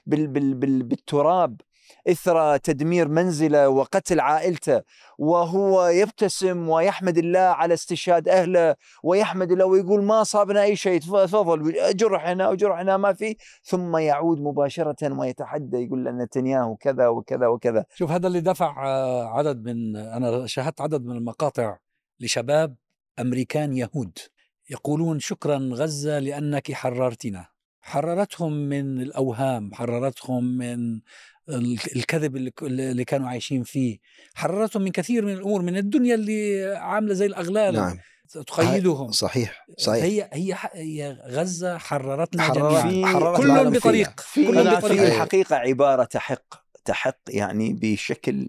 بالتراب 0.07 1.61
إثر 2.09 2.57
تدمير 2.57 3.09
منزله 3.09 3.69
وقتل 3.69 4.21
عائلته 4.21 4.83
وهو 5.19 5.87
يبتسم 5.87 6.69
ويحمد 6.69 7.19
الله 7.19 7.39
على 7.39 7.75
استشهاد 7.75 8.29
أهله 8.29 8.75
ويحمد 9.03 9.53
الله 9.53 9.65
ويقول 9.65 10.05
ما 10.05 10.25
صابنا 10.25 10.63
أي 10.63 10.77
شيء 10.77 11.01
تفضل 11.01 11.75
جرحنا 11.97 12.49
وجرحنا 12.49 12.97
ما 12.97 13.13
في. 13.13 13.37
ثم 13.63 13.97
يعود 13.97 14.41
مباشرة 14.41 15.19
ويتحدى 15.19 15.77
يقول 15.77 16.05
لنا 16.05 16.25
نتنياهو 16.25 16.77
كذا 16.77 17.09
وكذا 17.09 17.47
وكذا. 17.47 17.85
شوف 17.95 18.11
هذا 18.11 18.27
اللي 18.27 18.41
دفع 18.41 18.87
آه، 18.87 19.29
عدد 19.39 19.65
من 19.65 19.97
أنا 19.97 20.47
شاهدت 20.47 20.81
عدد 20.81 21.05
من 21.05 21.17
المقاطع 21.17 21.79
لشباب 22.21 22.77
أمريكان 23.19 23.77
يهود 23.77 24.19
يقولون 24.71 25.19
شكرا 25.19 25.57
غزة 25.73 26.19
لأنك 26.19 26.73
حررتنا. 26.73 27.59
حررتهم 27.81 28.53
من 28.53 29.01
الأوهام 29.01 29.75
حررتهم 29.75 30.45
من 30.59 31.01
الكذب 31.97 32.37
اللي 32.63 33.05
كانوا 33.05 33.29
عايشين 33.29 33.63
فيه. 33.63 33.99
حررتهم 34.35 34.83
من 34.83 34.91
كثير 34.91 35.25
من 35.25 35.33
الأمور 35.33 35.63
من 35.63 35.77
الدنيا 35.77 36.15
اللي 36.15 36.67
عاملة 36.77 37.15
زي 37.15 37.27
الأغلال. 37.27 37.75
نعم. 37.75 37.99
تقيدهم. 38.47 39.11
صحيح 39.11 39.67
صحيح. 39.79 40.05
هي 40.05 40.29
هي 40.33 40.57
هي 40.75 41.19
غزة 41.27 41.79
حررتنا 41.79 42.43
حرر 42.43 42.83
جميعا. 42.83 43.37
كل 43.37 43.71
بطريق 43.71 44.21
كل 44.35 44.77
بطريق. 44.77 45.03
الحقيقة 45.03 45.57
عبارة 45.57 46.05
تحق 46.05 46.55
تحق 46.85 47.19
يعني 47.29 47.73
بشكل 47.73 48.49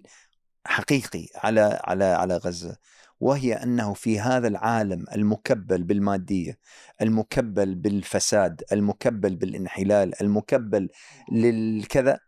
حقيقي 0.65 1.27
على 1.35 1.79
على 1.83 2.05
على 2.05 2.37
غزة 2.37 2.77
وهي 3.19 3.53
أنه 3.53 3.93
في 3.93 4.19
هذا 4.19 4.47
العالم 4.47 5.05
المكبل 5.15 5.83
بالمادية، 5.83 6.57
المكبل 7.01 7.75
بالفساد، 7.75 8.63
المكبل 8.71 9.35
بالانحلال، 9.35 10.21
المكبل 10.21 10.89
للكذا 11.31 12.19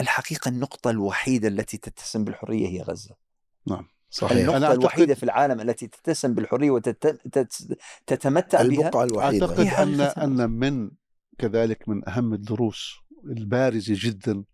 الحقيقة 0.00 0.48
النقطة 0.48 0.90
الوحيدة 0.90 1.48
التي 1.48 1.78
تتسم 1.78 2.24
بالحرية 2.24 2.68
هي 2.68 2.82
غزة. 2.82 3.16
نعم 3.66 3.88
صحيح 4.10 4.38
النقطة 4.38 4.56
أنا 4.56 4.72
الوحيدة 4.72 5.14
في 5.14 5.22
العالم 5.22 5.60
التي 5.60 5.86
تتسم 5.86 6.34
بالحرية 6.34 6.70
وتتمتع 6.70 8.62
بها 8.62 8.62
البقعة 8.62 9.04
الوحيدة 9.04 9.46
أعتقد 9.46 9.66
أن 9.66 10.00
أن 10.00 10.50
من 10.50 10.90
كذلك 11.38 11.88
من 11.88 12.08
أهم 12.08 12.34
الدروس 12.34 12.94
البارزة 13.24 13.94
جدا 13.96 14.44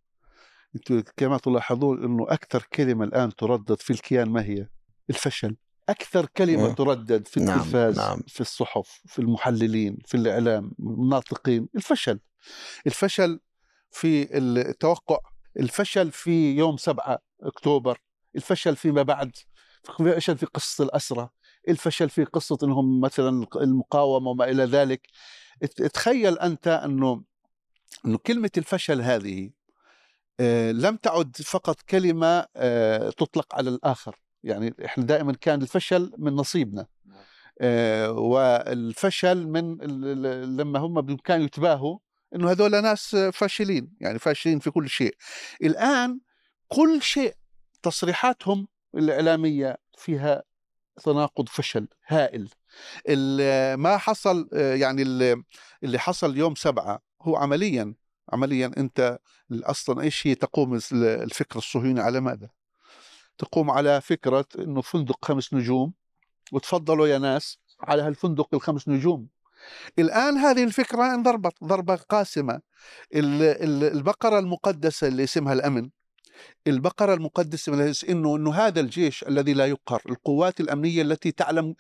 كما 1.16 1.38
تلاحظون 1.38 2.04
أنه 2.04 2.26
أكثر 2.28 2.66
كلمة 2.72 3.04
الآن 3.04 3.36
تردد 3.36 3.80
في 3.80 3.90
الكيان 3.90 4.28
ما 4.28 4.44
هي؟ 4.44 4.68
الفشل 5.10 5.56
أكثر 5.88 6.26
كلمة 6.26 6.70
م. 6.70 6.74
تردد 6.74 7.28
في 7.28 7.40
نعم، 7.40 7.58
التلفاز 7.58 7.98
نعم. 7.98 8.20
في 8.28 8.40
الصحف 8.40 9.02
في 9.06 9.18
المحللين 9.18 9.98
في 10.06 10.16
الإعلام 10.16 10.72
الناطقين 10.80 11.68
الفشل 11.76 12.20
الفشل 12.86 13.40
في 13.90 14.38
التوقع 14.38 15.18
الفشل 15.60 16.10
في 16.10 16.56
يوم 16.56 16.76
7 16.76 17.18
أكتوبر 17.42 17.98
الفشل 18.36 18.76
فيما 18.76 19.02
بعد 19.02 19.36
الفشل 20.00 20.38
في 20.38 20.46
قصة 20.46 20.84
الاسرى 20.84 21.28
الفشل 21.68 22.10
في 22.10 22.24
قصة 22.24 22.58
إنهم 22.62 23.00
مثلا 23.00 23.46
المقاومة 23.56 24.30
وما 24.30 24.44
إلى 24.44 24.64
ذلك. 24.64 25.06
تخيل 25.94 26.38
أنت 26.38 26.68
إنه 26.68 27.24
إنه 28.06 28.18
كلمة 28.18 28.50
الفشل 28.58 29.00
هذه 29.00 29.50
آه، 30.40 30.72
لم 30.72 30.96
تعد 30.96 31.36
فقط 31.36 31.80
كلمة 31.80 32.46
آه، 32.56 33.10
تطلق 33.10 33.54
على 33.54 33.70
الآخر. 33.70 34.16
يعني 34.42 34.74
إحنا 34.84 35.04
دائما 35.04 35.32
كان 35.32 35.62
الفشل 35.62 36.12
من 36.18 36.32
نصيبنا 36.32 36.86
آه 37.60 38.10
والفشل 38.10 39.46
من 39.46 39.76
لما 40.56 40.78
هم 40.78 41.00
بإمكان 41.00 41.42
يتباهوا 41.42 41.98
إنه 42.34 42.50
هذول 42.50 42.82
ناس 42.82 43.16
فاشلين 43.16 43.92
يعني 44.00 44.18
فاشلين 44.18 44.58
في 44.58 44.70
كل 44.70 44.88
شيء. 44.88 45.16
الآن 45.62 46.20
كل 46.68 47.02
شيء 47.02 47.34
تصريحاتهم 47.82 48.68
الإعلامية 48.94 49.76
فيها 49.98 50.42
تناقض 51.04 51.48
فشل 51.48 51.88
هائل. 52.06 52.48
ما 53.76 53.96
حصل 53.96 54.48
يعني 54.52 55.02
اللي 55.82 55.98
حصل 55.98 56.36
يوم 56.36 56.54
سبعة 56.54 57.02
هو 57.22 57.36
عمليا 57.36 57.94
عمليا 58.32 58.72
أنت 58.76 59.18
أصلا 59.52 60.02
إيش 60.02 60.26
هي 60.26 60.34
تقوم 60.34 60.78
الفكر 60.92 61.58
الصهيوني 61.58 62.00
على 62.00 62.20
ماذا؟ 62.20 62.50
تقوم 63.38 63.70
على 63.70 64.00
فكرة 64.00 64.46
أنه 64.58 64.80
فندق 64.80 65.24
خمس 65.24 65.54
نجوم 65.54 65.92
وتفضلوا 66.52 67.06
يا 67.06 67.18
ناس 67.18 67.58
على 67.80 68.02
هالفندق 68.02 68.48
الخمس 68.54 68.88
نجوم. 68.88 69.28
الآن 69.98 70.36
هذه 70.36 70.64
الفكرة 70.64 71.14
انضربت 71.14 71.52
ضربة 71.64 71.94
قاسمة. 71.96 72.60
البقرة 73.14 74.38
المقدسة 74.38 75.06
اللي 75.08 75.24
اسمها 75.24 75.52
الأمن 75.52 75.90
البقرة 76.66 77.14
المقدسة 77.14 77.94
إنه 78.08 78.36
إنه 78.36 78.54
هذا 78.54 78.80
الجيش 78.80 79.22
الذي 79.22 79.52
لا 79.52 79.66
يقهر 79.66 80.02
القوات 80.08 80.60
الأمنية 80.60 81.02
التي 81.02 81.32
تعلم 81.32 81.74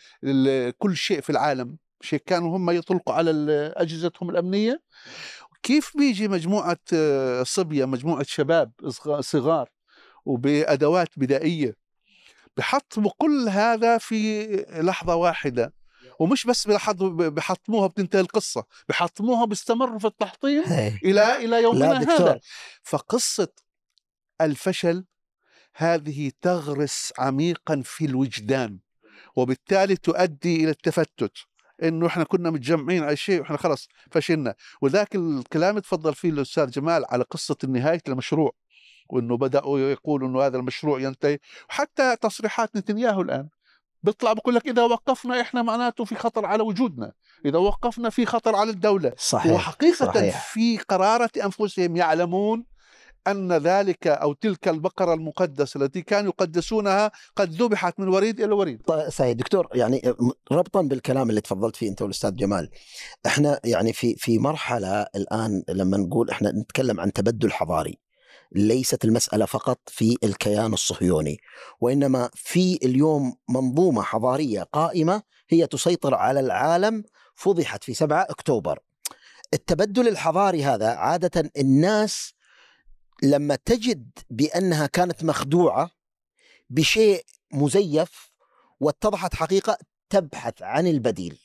كل 0.78 0.96
شيء 0.96 1.20
في 1.20 1.30
العالم 1.30 1.76
شيء 2.00 2.20
كانوا 2.26 2.56
هم 2.56 2.70
يطلقوا 2.70 3.14
على 3.14 3.30
أجهزتهم 3.76 4.30
الأمنية. 4.30 4.82
كيف 5.62 5.96
بيجي 5.96 6.28
مجموعة 6.28 6.78
آه، 6.92 7.42
صبية 7.42 7.84
مجموعة 7.84 8.22
شباب 8.22 8.72
صغار 9.20 9.70
وبأدوات 10.24 11.08
بدائية 11.16 11.76
بحطموا 12.56 13.10
كل 13.18 13.48
هذا 13.48 13.98
في 13.98 14.46
لحظة 14.70 15.14
واحدة. 15.14 15.74
ومش 16.20 16.46
بس 16.46 16.68
بحطموها 17.08 17.86
بتنتهي 17.86 18.20
القصة 18.20 18.64
بحطموها 18.88 19.44
بيستمروا 19.44 19.98
في 19.98 20.06
التحطيم 20.06 20.62
إلى 21.04 21.36
إلى 21.44 21.62
يومنا 21.62 21.92
هذا. 22.02 22.40
فقصة 22.82 23.48
الفشل 24.40 25.04
هذه 25.74 26.32
تغرس 26.42 27.12
عميقا 27.18 27.82
في 27.84 28.04
الوجدان 28.04 28.78
وبالتالي 29.36 29.96
تؤدي 29.96 30.56
إلى 30.56 30.70
التفتت 30.70 31.32
إنه 31.82 32.06
إحنا 32.06 32.24
كنا 32.24 32.50
متجمعين 32.50 33.02
على 33.04 33.16
شيء 33.16 33.40
وإحنا 33.40 33.56
خلص 33.56 33.88
فشلنا. 34.10 34.54
وذاك 34.82 35.14
الكلام 35.14 35.78
تفضل 35.78 36.14
فيه 36.14 36.30
الأستاذ 36.30 36.70
جمال 36.70 37.04
على 37.08 37.24
قصة 37.24 37.56
نهايه 37.68 38.02
المشروع 38.08 38.52
وإنه 39.08 39.36
بدأوا 39.36 39.78
يقولوا 39.78 40.28
إنه 40.28 40.42
هذا 40.42 40.56
المشروع 40.58 41.00
ينتهي 41.00 41.38
حتى 41.68 42.16
تصريحات 42.16 42.76
نتنياهو 42.76 43.20
الآن. 43.22 43.48
بيطلع 44.06 44.32
بقول 44.32 44.54
لك 44.54 44.68
إذا 44.68 44.82
وقفنا 44.82 45.40
إحنا 45.40 45.62
معناته 45.62 46.04
في 46.04 46.14
خطر 46.14 46.46
على 46.46 46.62
وجودنا. 46.62 47.12
إذا 47.44 47.58
وقفنا 47.58 48.10
في 48.10 48.26
خطر 48.26 48.56
على 48.56 48.70
الدولة. 48.70 49.12
صحيح 49.18 49.52
وحقيقة 49.52 50.06
صحيح. 50.06 50.52
في 50.52 50.78
قرارة 50.78 51.30
أنفسهم 51.44 51.96
يعلمون 51.96 52.64
أن 53.26 53.52
ذلك 53.52 54.06
أو 54.06 54.32
تلك 54.32 54.68
البقرة 54.68 55.14
المقدسة 55.14 55.80
التي 55.80 56.02
كانوا 56.02 56.32
يقدسونها 56.32 57.10
قد 57.36 57.52
ذبحت 57.62 58.00
من 58.00 58.08
وريد 58.08 58.40
إلى 58.40 58.52
وريد. 58.54 58.82
طيب 58.82 59.08
سيد 59.10 59.36
دكتور 59.36 59.68
يعني 59.74 60.14
ربطا 60.52 60.82
بالكلام 60.82 61.30
اللي 61.30 61.40
تفضلت 61.40 61.76
فيه 61.76 61.88
أنت 61.88 62.02
والاستاذ 62.02 62.34
جمال 62.34 62.70
إحنا 63.26 63.60
يعني 63.64 63.92
في 63.92 64.14
في 64.14 64.38
مرحلة 64.38 65.02
الآن 65.02 65.62
لما 65.68 65.96
نقول 65.96 66.30
إحنا 66.30 66.50
نتكلم 66.50 67.00
عن 67.00 67.12
تبدل 67.12 67.52
حضاري. 67.52 67.98
ليست 68.52 69.04
المسألة 69.04 69.46
فقط 69.46 69.80
في 69.86 70.16
الكيان 70.24 70.72
الصهيوني 70.72 71.38
وإنما 71.80 72.30
في 72.34 72.78
اليوم 72.82 73.36
منظومة 73.48 74.02
حضارية 74.02 74.62
قائمة 74.62 75.22
هي 75.48 75.66
تسيطر 75.66 76.14
على 76.14 76.40
العالم 76.40 77.04
فضحت 77.34 77.84
في 77.84 77.94
7 77.94 78.22
أكتوبر 78.22 78.78
التبدل 79.54 80.08
الحضاري 80.08 80.64
هذا 80.64 80.88
عادة 80.88 81.50
الناس 81.56 82.32
لما 83.22 83.58
تجد 83.64 84.10
بأنها 84.30 84.86
كانت 84.86 85.24
مخدوعة 85.24 85.90
بشيء 86.70 87.24
مزيف 87.52 88.30
واتضحت 88.80 89.34
حقيقة 89.34 89.78
تبحث 90.10 90.62
عن 90.62 90.86
البديل. 90.86 91.38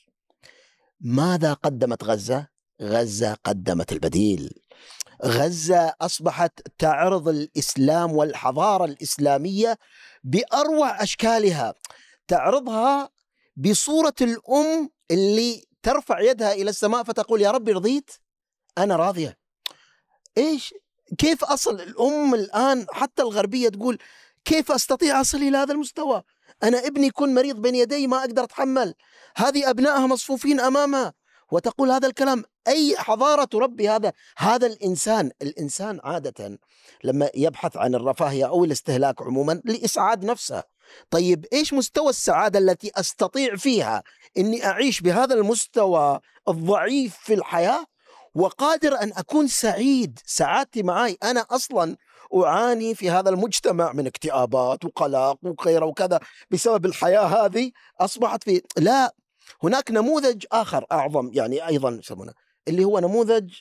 ماذا 1.00 1.52
قدمت 1.52 2.04
غزة؟ 2.04 2.48
غزة 2.82 3.34
قدمت 3.34 3.92
البديل. 3.92 4.61
غزة 5.24 5.94
أصبحت 6.00 6.60
تعرض 6.78 7.28
الإسلام 7.28 8.12
والحضارة 8.12 8.84
الإسلامية 8.84 9.78
بأروع 10.24 11.02
أشكالها. 11.02 11.74
تعرضها 12.28 13.10
بصورة 13.56 14.14
الأم 14.20 14.90
اللي 15.10 15.64
ترفع 15.82 16.20
يدها 16.20 16.52
إلى 16.52 16.70
السماء 16.70 17.02
فتقول 17.02 17.42
يا 17.42 17.50
ربي 17.50 17.72
رضيت؟ 17.72 18.10
أنا 18.78 18.96
راضية. 18.96 19.38
إيش 20.38 20.74
كيف 21.18 21.44
أصل 21.44 21.80
الأم 21.80 22.34
الآن 22.34 22.86
حتى 22.92 23.22
الغربية 23.22 23.68
تقول 23.68 23.98
كيف 24.44 24.72
أستطيع 24.72 25.20
أصل 25.20 25.38
إلى 25.38 25.56
هذا 25.56 25.72
المستوى؟ 25.72 26.22
أنا 26.62 26.86
ابني 26.86 27.06
يكون 27.06 27.34
مريض 27.34 27.56
بين 27.56 27.74
يدي 27.74 28.06
ما 28.06 28.18
أقدر 28.20 28.44
أتحمل، 28.44 28.94
هذه 29.36 29.70
أبنائها 29.70 30.06
مصفوفين 30.06 30.60
أمامها 30.60 31.14
وتقول 31.52 31.90
هذا 31.90 32.08
الكلام، 32.08 32.44
أي 32.68 32.96
حضارة 32.98 33.44
تربي 33.44 33.88
هذا؟ 33.88 34.12
هذا 34.38 34.66
الإنسان، 34.66 35.30
الإنسان 35.42 36.00
عادة 36.04 36.58
لما 37.04 37.30
يبحث 37.34 37.76
عن 37.76 37.94
الرفاهية 37.94 38.46
أو 38.48 38.64
الاستهلاك 38.64 39.22
عموما 39.22 39.62
لإسعاد 39.64 40.24
نفسه. 40.24 40.62
طيب 41.10 41.46
إيش 41.52 41.72
مستوى 41.72 42.10
السعادة 42.10 42.58
التي 42.58 42.90
أستطيع 42.96 43.56
فيها 43.56 44.02
إني 44.38 44.66
أعيش 44.66 45.00
بهذا 45.00 45.34
المستوى 45.34 46.20
الضعيف 46.48 47.16
في 47.16 47.34
الحياة 47.34 47.84
وقادر 48.34 49.02
أن 49.02 49.12
أكون 49.16 49.48
سعيد 49.48 50.18
سعادتي 50.26 50.82
معي 50.82 51.16
أنا 51.22 51.46
أصلا 51.50 51.96
أعاني 52.34 52.94
في 52.94 53.10
هذا 53.10 53.30
المجتمع 53.30 53.92
من 53.92 54.06
اكتئابات 54.06 54.84
وقلق 54.84 55.38
وغيره 55.42 55.86
وكذا 55.86 56.20
بسبب 56.50 56.86
الحياة 56.86 57.22
هذه 57.22 57.70
أصبحت 58.00 58.44
في 58.44 58.62
لا 58.78 59.14
هناك 59.62 59.90
نموذج 59.90 60.44
آخر 60.52 60.86
أعظم 60.92 61.30
يعني 61.32 61.66
أيضا 61.66 61.90
يسمونه؟ 61.90 62.32
اللي 62.68 62.84
هو 62.84 62.98
نموذج 62.98 63.52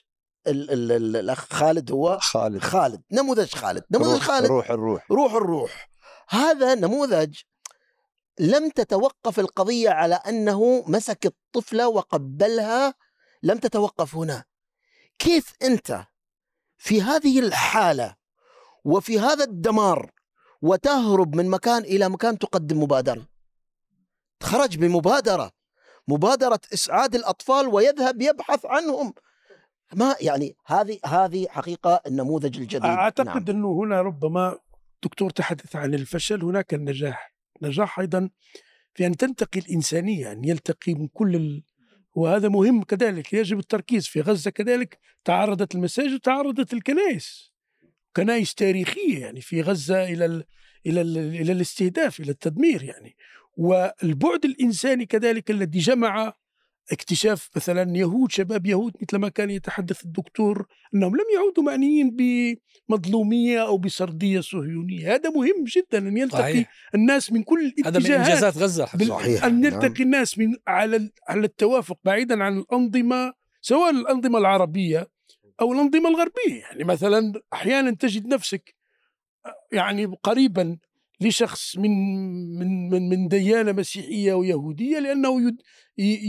ال- 0.47 0.71
ال- 0.71 0.91
ال- 0.91 1.15
الأخ 1.15 1.53
خالد 1.53 1.91
هو 1.91 2.19
خالد. 2.21 2.61
خالد. 2.61 3.01
نموذج 3.11 3.55
خالد. 3.55 3.83
نموذج 3.91 4.11
روح 4.13 4.21
خالد. 4.21 4.45
روح 4.47 4.71
الروح. 4.71 5.11
روح 5.11 5.33
الروح. 5.33 5.89
هذا 6.29 6.75
نموذج 6.75 7.37
لم 8.39 8.69
تتوقف 8.69 9.39
القضية 9.39 9.89
على 9.89 10.15
أنه 10.15 10.83
مسك 10.87 11.25
الطفلة 11.25 11.87
وقبلها. 11.87 12.93
لم 13.43 13.57
تتوقف 13.57 14.15
هنا. 14.15 14.43
كيف 15.19 15.53
أنت 15.63 16.05
في 16.77 17.01
هذه 17.01 17.39
الحالة 17.39 18.15
وفي 18.85 19.19
هذا 19.19 19.43
الدمار 19.43 20.11
وتهرب 20.61 21.35
من 21.35 21.49
مكان 21.49 21.81
إلى 21.83 22.09
مكان 22.09 22.39
تقدم 22.39 22.83
مبادرة؟ 22.83 23.27
خرج 24.43 24.77
بمبادرة. 24.77 25.51
مبادرة 26.11 26.59
إسعاد 26.73 27.15
الأطفال 27.15 27.67
ويذهب 27.67 28.21
يبحث 28.21 28.65
عنهم. 28.65 29.13
ما 29.95 30.15
يعني 30.21 30.55
هذه 30.65 30.99
هذه 31.05 31.47
حقيقة 31.49 32.01
النموذج 32.07 32.57
الجديد. 32.57 32.85
أعتقد 32.85 33.49
أنه 33.49 33.83
هنا 33.83 34.01
ربما 34.01 34.57
دكتور 35.03 35.29
تحدث 35.29 35.75
عن 35.75 35.93
الفشل 35.93 36.43
هناك 36.43 36.73
النجاح. 36.73 37.33
نجاح 37.61 37.99
أيضا 37.99 38.29
في 38.93 39.05
أن 39.05 39.17
تلتقي 39.17 39.59
الإنسانية 39.59 40.31
أن 40.31 40.45
يلتقي 40.45 40.93
من 40.93 41.07
كل 41.07 41.35
ال... 41.35 41.63
وهذا 42.15 42.49
مهم 42.49 42.83
كذلك. 42.83 43.33
يجب 43.33 43.59
التركيز 43.59 44.07
في 44.07 44.21
غزة 44.21 44.51
كذلك. 44.51 44.99
تعرضت 45.25 45.75
المساجد 45.75 46.19
تعرضت 46.19 46.73
الكنائس. 46.73 47.53
كنائس 48.15 48.55
تاريخية 48.55 49.21
يعني 49.21 49.41
في 49.41 49.61
غزة 49.61 50.03
إلى 50.03 50.25
ال... 50.25 50.43
إلى 50.85 51.01
ال... 51.01 51.17
إلى 51.17 51.51
الاستهداف 51.51 52.19
إلى 52.19 52.31
التدمير 52.31 52.83
يعني. 52.83 53.15
والبعد 53.57 54.45
الإنساني 54.45 55.05
كذلك 55.05 55.51
الذي 55.51 55.79
جمع 55.79 56.33
اكتشاف 56.91 57.49
مثلا 57.55 57.97
يهود 57.97 58.31
شباب 58.31 58.65
يهود 58.65 58.93
مثل 59.01 59.17
ما 59.17 59.29
كان 59.29 59.49
يتحدث 59.49 60.03
الدكتور 60.05 60.67
أنهم 60.95 61.15
لم 61.15 61.25
يعودوا 61.35 61.63
معنيين 61.63 62.15
بمظلومية 62.89 63.61
أو 63.67 63.77
بسردية 63.77 64.39
صهيونية، 64.39 65.13
هذا 65.15 65.29
مهم 65.29 65.63
جدا 65.67 65.97
أن 66.07 66.17
يلتقي 66.17 66.39
صحيح. 66.41 66.71
الناس 66.95 67.31
من 67.31 67.43
كل 67.43 67.59
هذا 67.85 67.99
من 67.99 68.05
الاتجاهات. 68.05 68.27
انجازات 68.27 68.57
غزه 68.57 68.87
بال- 68.93 69.07
صحيح. 69.07 69.43
أن 69.45 69.61
نعم. 69.61 69.73
يلتقي 69.73 70.03
الناس 70.03 70.37
من 70.37 70.55
على 70.67 71.09
على 71.27 71.45
التوافق 71.45 71.97
بعيدا 72.03 72.43
عن 72.43 72.57
الأنظمة 72.57 73.33
سواء 73.61 73.89
الأنظمة 73.89 74.37
العربية 74.39 75.07
أو 75.61 75.73
الأنظمة 75.73 76.09
الغربية، 76.09 76.61
يعني 76.61 76.83
مثلا 76.83 77.33
أحيانا 77.53 77.91
تجد 77.91 78.27
نفسك 78.27 78.75
يعني 79.71 80.05
قريبا 80.05 80.77
لشخص 81.21 81.77
من 81.77 81.91
من 82.59 82.89
من 82.89 83.09
من 83.09 83.27
ديانة 83.27 83.71
مسيحية 83.71 84.33
ويهودية 84.33 84.99
لأنه 84.99 85.51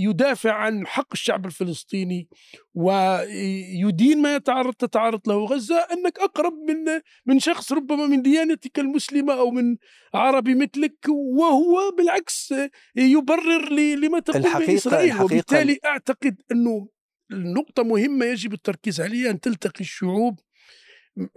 يدافع 0.04 0.52
عن 0.52 0.86
حق 0.86 1.06
الشعب 1.12 1.46
الفلسطيني 1.46 2.28
ويدين 2.74 4.22
ما 4.22 4.34
يتعرض 4.36 4.74
تتعرض 4.74 5.28
له 5.28 5.44
غزة. 5.44 5.76
أنك 5.76 6.18
أقرب 6.18 6.52
من 6.52 7.00
من 7.26 7.38
شخص 7.38 7.72
ربما 7.72 8.06
من 8.06 8.22
ديانتك 8.22 8.78
المسلمة 8.78 9.32
أو 9.34 9.50
من 9.50 9.76
عربي 10.14 10.54
مثلك 10.54 10.96
وهو 11.38 11.90
بالعكس 11.98 12.54
يبرر 12.96 13.72
لما 13.72 14.18
تقوم 14.20 14.42
به 14.42 14.48
الحقيقة- 14.52 14.70
إسرائيل. 14.70 15.12
الحقيقة- 15.14 15.20
وبالتالي 15.22 15.78
أعتقد 15.84 16.42
أنه 16.52 16.88
النقطة 17.32 17.82
مهمة 17.82 18.24
يجب 18.26 18.52
التركيز 18.52 19.00
عليها 19.00 19.30
أن 19.30 19.40
تلتقي 19.40 19.80
الشعوب 19.80 20.38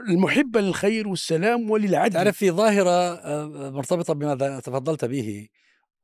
المحبة 0.09 0.61
للخير 0.61 1.07
والسلام 1.07 1.69
وللعدل. 1.71 2.13
تعرف 2.13 2.37
في 2.37 2.51
ظاهرة 2.51 2.89
آه، 2.89 3.69
مرتبطة 3.69 4.13
بما 4.13 4.59
تفضلت 4.59 5.05
به 5.05 5.47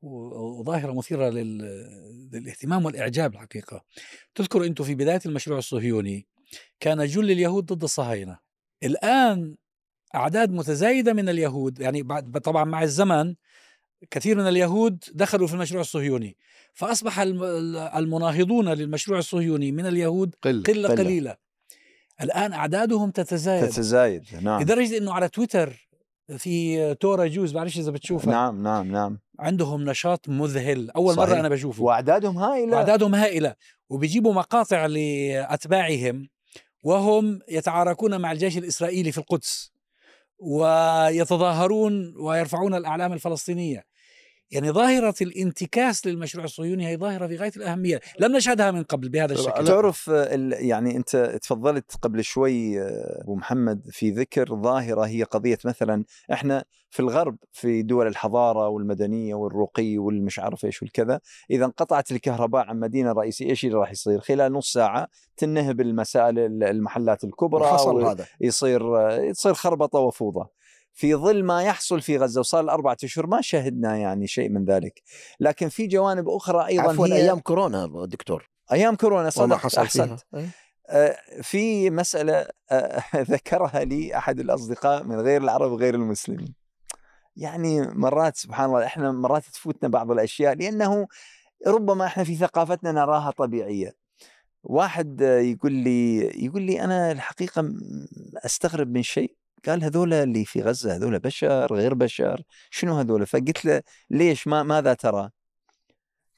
وظاهرة 0.02 0.92
مثيرة 0.92 1.28
لل- 1.30 2.28
للاهتمام 2.32 2.84
والإعجاب 2.84 3.32
الحقيقة. 3.34 3.84
تذكر 4.34 4.64
أنت 4.64 4.82
في 4.82 4.94
بداية 4.94 5.20
المشروع 5.26 5.58
الصهيوني 5.58 6.26
كان 6.80 7.06
جل 7.06 7.30
اليهود 7.30 7.66
ضد 7.72 7.82
الصهاينة. 7.82 8.38
الآن 8.82 9.56
أعداد 10.14 10.50
متزايدة 10.50 11.12
من 11.12 11.28
اليهود 11.28 11.80
يعني 11.80 12.02
بعد 12.02 12.40
طبعا 12.40 12.64
مع 12.64 12.82
الزمن 12.82 13.34
كثير 14.10 14.36
من 14.38 14.48
اليهود 14.48 15.04
دخلوا 15.14 15.46
في 15.46 15.54
المشروع 15.54 15.80
الصهيوني. 15.80 16.36
فأصبح 16.74 17.18
الم- 17.18 17.42
المناهضون 17.96 18.68
للمشروع 18.68 19.18
الصهيوني 19.18 19.72
من 19.72 19.86
اليهود 19.86 20.34
قل 20.42 20.62
قلة 20.62 20.88
قلة. 20.88 21.04
قليلة. 21.04 21.36
الآن 22.20 22.52
أعدادهم 22.52 23.10
تتزايد. 23.10 23.68
تتزايد 23.68 24.24
نعم. 24.42 24.62
لدرجة 24.62 24.98
إنه 24.98 25.12
على 25.12 25.28
تويتر 25.28 25.88
في 26.38 26.94
تورا 26.94 27.26
جوز 27.26 27.52
بعرفش 27.52 27.78
إذا 27.78 27.90
بتشوفها 27.90 28.32
نعم 28.32 28.62
نعم 28.62 28.92
نعم. 28.92 29.18
عندهم 29.38 29.84
نشاط 29.84 30.28
مذهل 30.28 30.90
أول 30.90 31.14
صحيح. 31.14 31.28
مره 31.28 31.40
أنا 31.40 31.48
بشوفه. 31.48 31.82
وأعدادهم 31.82 32.38
هائلة. 32.38 32.76
وأعدادهم 32.76 33.14
هائلة. 33.14 33.54
وبيجيبوا 33.90 34.34
مقاطع 34.34 34.86
لأتباعهم 34.86 36.28
وهم 36.82 37.40
يتعاركون 37.48 38.20
مع 38.20 38.32
الجيش 38.32 38.58
الإسرائيلي 38.58 39.12
في 39.12 39.18
القدس 39.18 39.72
ويتظاهرون 40.38 42.14
ويرفعون 42.20 42.74
الأعلام 42.74 43.12
الفلسطينية. 43.12 43.84
يعني 44.52 44.70
ظاهرة 44.70 45.14
الانتكاس 45.22 46.06
للمشروع 46.06 46.44
الصهيوني 46.44 46.88
هي 46.88 46.96
ظاهرة 46.96 47.26
في 47.26 47.36
غاية 47.36 47.52
الأهمية 47.56 48.00
لم 48.20 48.36
نشهدها 48.36 48.70
من 48.70 48.82
قبل 48.82 49.08
بهذا 49.08 49.32
الشكل. 49.34 49.64
تعرف 49.64 50.10
آه، 50.10 50.34
ال- 50.34 50.66
يعني 50.66 50.96
أنت 50.96 51.38
تفضلت 51.42 51.96
قبل 52.02 52.24
شوي 52.24 52.80
آه، 52.80 53.20
أبو 53.22 53.34
محمد 53.36 53.82
في 53.90 54.10
ذكر 54.10 54.56
ظاهرة 54.62 55.06
هي 55.06 55.22
قضية 55.22 55.58
مثلا 55.64 56.04
إحنا 56.32 56.64
في 56.90 57.00
الغرب 57.00 57.36
في 57.52 57.82
دول 57.82 58.06
الحضارة 58.06 58.68
والمدنية 58.68 59.34
والرقي 59.34 59.98
والمش 59.98 60.38
عارف 60.38 60.64
إيش 60.64 60.82
والكذا 60.82 61.20
إذا 61.50 61.64
انقطعت 61.64 62.12
الكهرباء 62.12 62.66
عن 62.66 62.80
مدينة 62.80 63.12
رئيسية 63.12 63.50
إيش 63.50 63.64
اللي 63.64 63.76
راح 63.76 63.90
يصير؟ 63.90 64.20
خلال 64.20 64.52
نص 64.52 64.72
ساعة 64.72 65.08
تنهب 65.36 65.80
المسائل 65.80 66.38
المحلات 66.62 67.24
الكبرى 67.24 67.64
حصل 67.66 68.04
هذا. 68.04 68.26
يصير 68.40 68.98
آه، 69.10 69.30
تصير 69.32 69.54
خربطة 69.54 69.98
وفوضى. 69.98 70.48
في 70.92 71.14
ظل 71.14 71.44
ما 71.44 71.62
يحصل 71.62 72.00
في 72.00 72.18
غزة 72.18 72.40
وصار 72.40 72.70
أربعة 72.70 72.96
أشهر 73.04 73.26
ما 73.26 73.40
شهدنا 73.40 73.96
يعني 73.96 74.26
شيء 74.26 74.48
من 74.48 74.64
ذلك. 74.64 75.02
لكن 75.40 75.68
في 75.68 75.86
جوانب 75.86 76.28
أخرى 76.28 76.66
أيضا 76.66 76.92
عفوا 76.92 77.06
هي 77.06 77.16
أيام 77.16 77.38
كورونا 77.38 78.06
دكتور. 78.06 78.50
أيام 78.72 78.96
كورونا 78.96 79.30
صدق 79.30 79.56
حصل 79.56 79.80
أحسنت. 79.80 80.20
فيها. 80.30 80.48
آه، 80.88 81.16
في 81.42 81.90
مسألة 81.90 82.46
آه، 82.70 83.02
ذكرها 83.32 83.84
لي 83.84 84.16
أحد 84.16 84.40
الأصدقاء 84.40 85.04
من 85.04 85.20
غير 85.20 85.42
العرب 85.42 85.70
وغير 85.70 85.94
المسلمين. 85.94 86.54
يعني 87.36 87.80
مرات 87.80 88.36
سبحان 88.36 88.66
الله 88.66 88.86
إحنا 88.86 89.12
مرات 89.12 89.44
تفوتنا 89.44 89.88
بعض 89.88 90.10
الأشياء 90.10 90.54
لأنه 90.54 91.06
ربما 91.66 92.06
إحنا 92.06 92.24
في 92.24 92.36
ثقافتنا 92.36 92.92
نراها 92.92 93.30
طبيعية. 93.30 93.92
واحد 94.62 95.20
يقول 95.20 95.72
لي 95.72 96.18
يقول 96.44 96.62
لي 96.62 96.84
أنا 96.84 97.12
الحقيقة 97.12 97.72
أستغرب 98.44 98.88
من 98.88 99.02
شيء. 99.02 99.36
قال 99.66 99.84
هذول 99.84 100.12
اللي 100.12 100.44
في 100.44 100.62
غزة 100.62 100.96
هذول 100.96 101.18
بشر 101.18 101.74
غير 101.74 101.94
بشر 101.94 102.42
شنو 102.70 102.98
هذول؟ 102.98 103.26
فقلت 103.26 103.64
له 103.64 103.82
ليش؟ 104.10 104.46
ما 104.46 104.62
ماذا 104.62 104.94
ترى؟ 104.94 105.30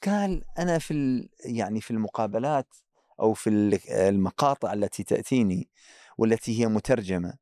قال 0.07 0.43
أنا 0.59 0.79
في 0.79 1.29
يعني 1.45 1.81
في 1.81 1.91
المقابلات 1.91 2.67
أو 3.21 3.35
في 3.35 3.51
ال- 3.51 3.91
المقاطع 3.91 4.73
التي 4.73 5.03
تأتيني 5.05 5.69
والتي 6.19 6.61
هي 6.61 6.67
مترجمة. 6.67 7.35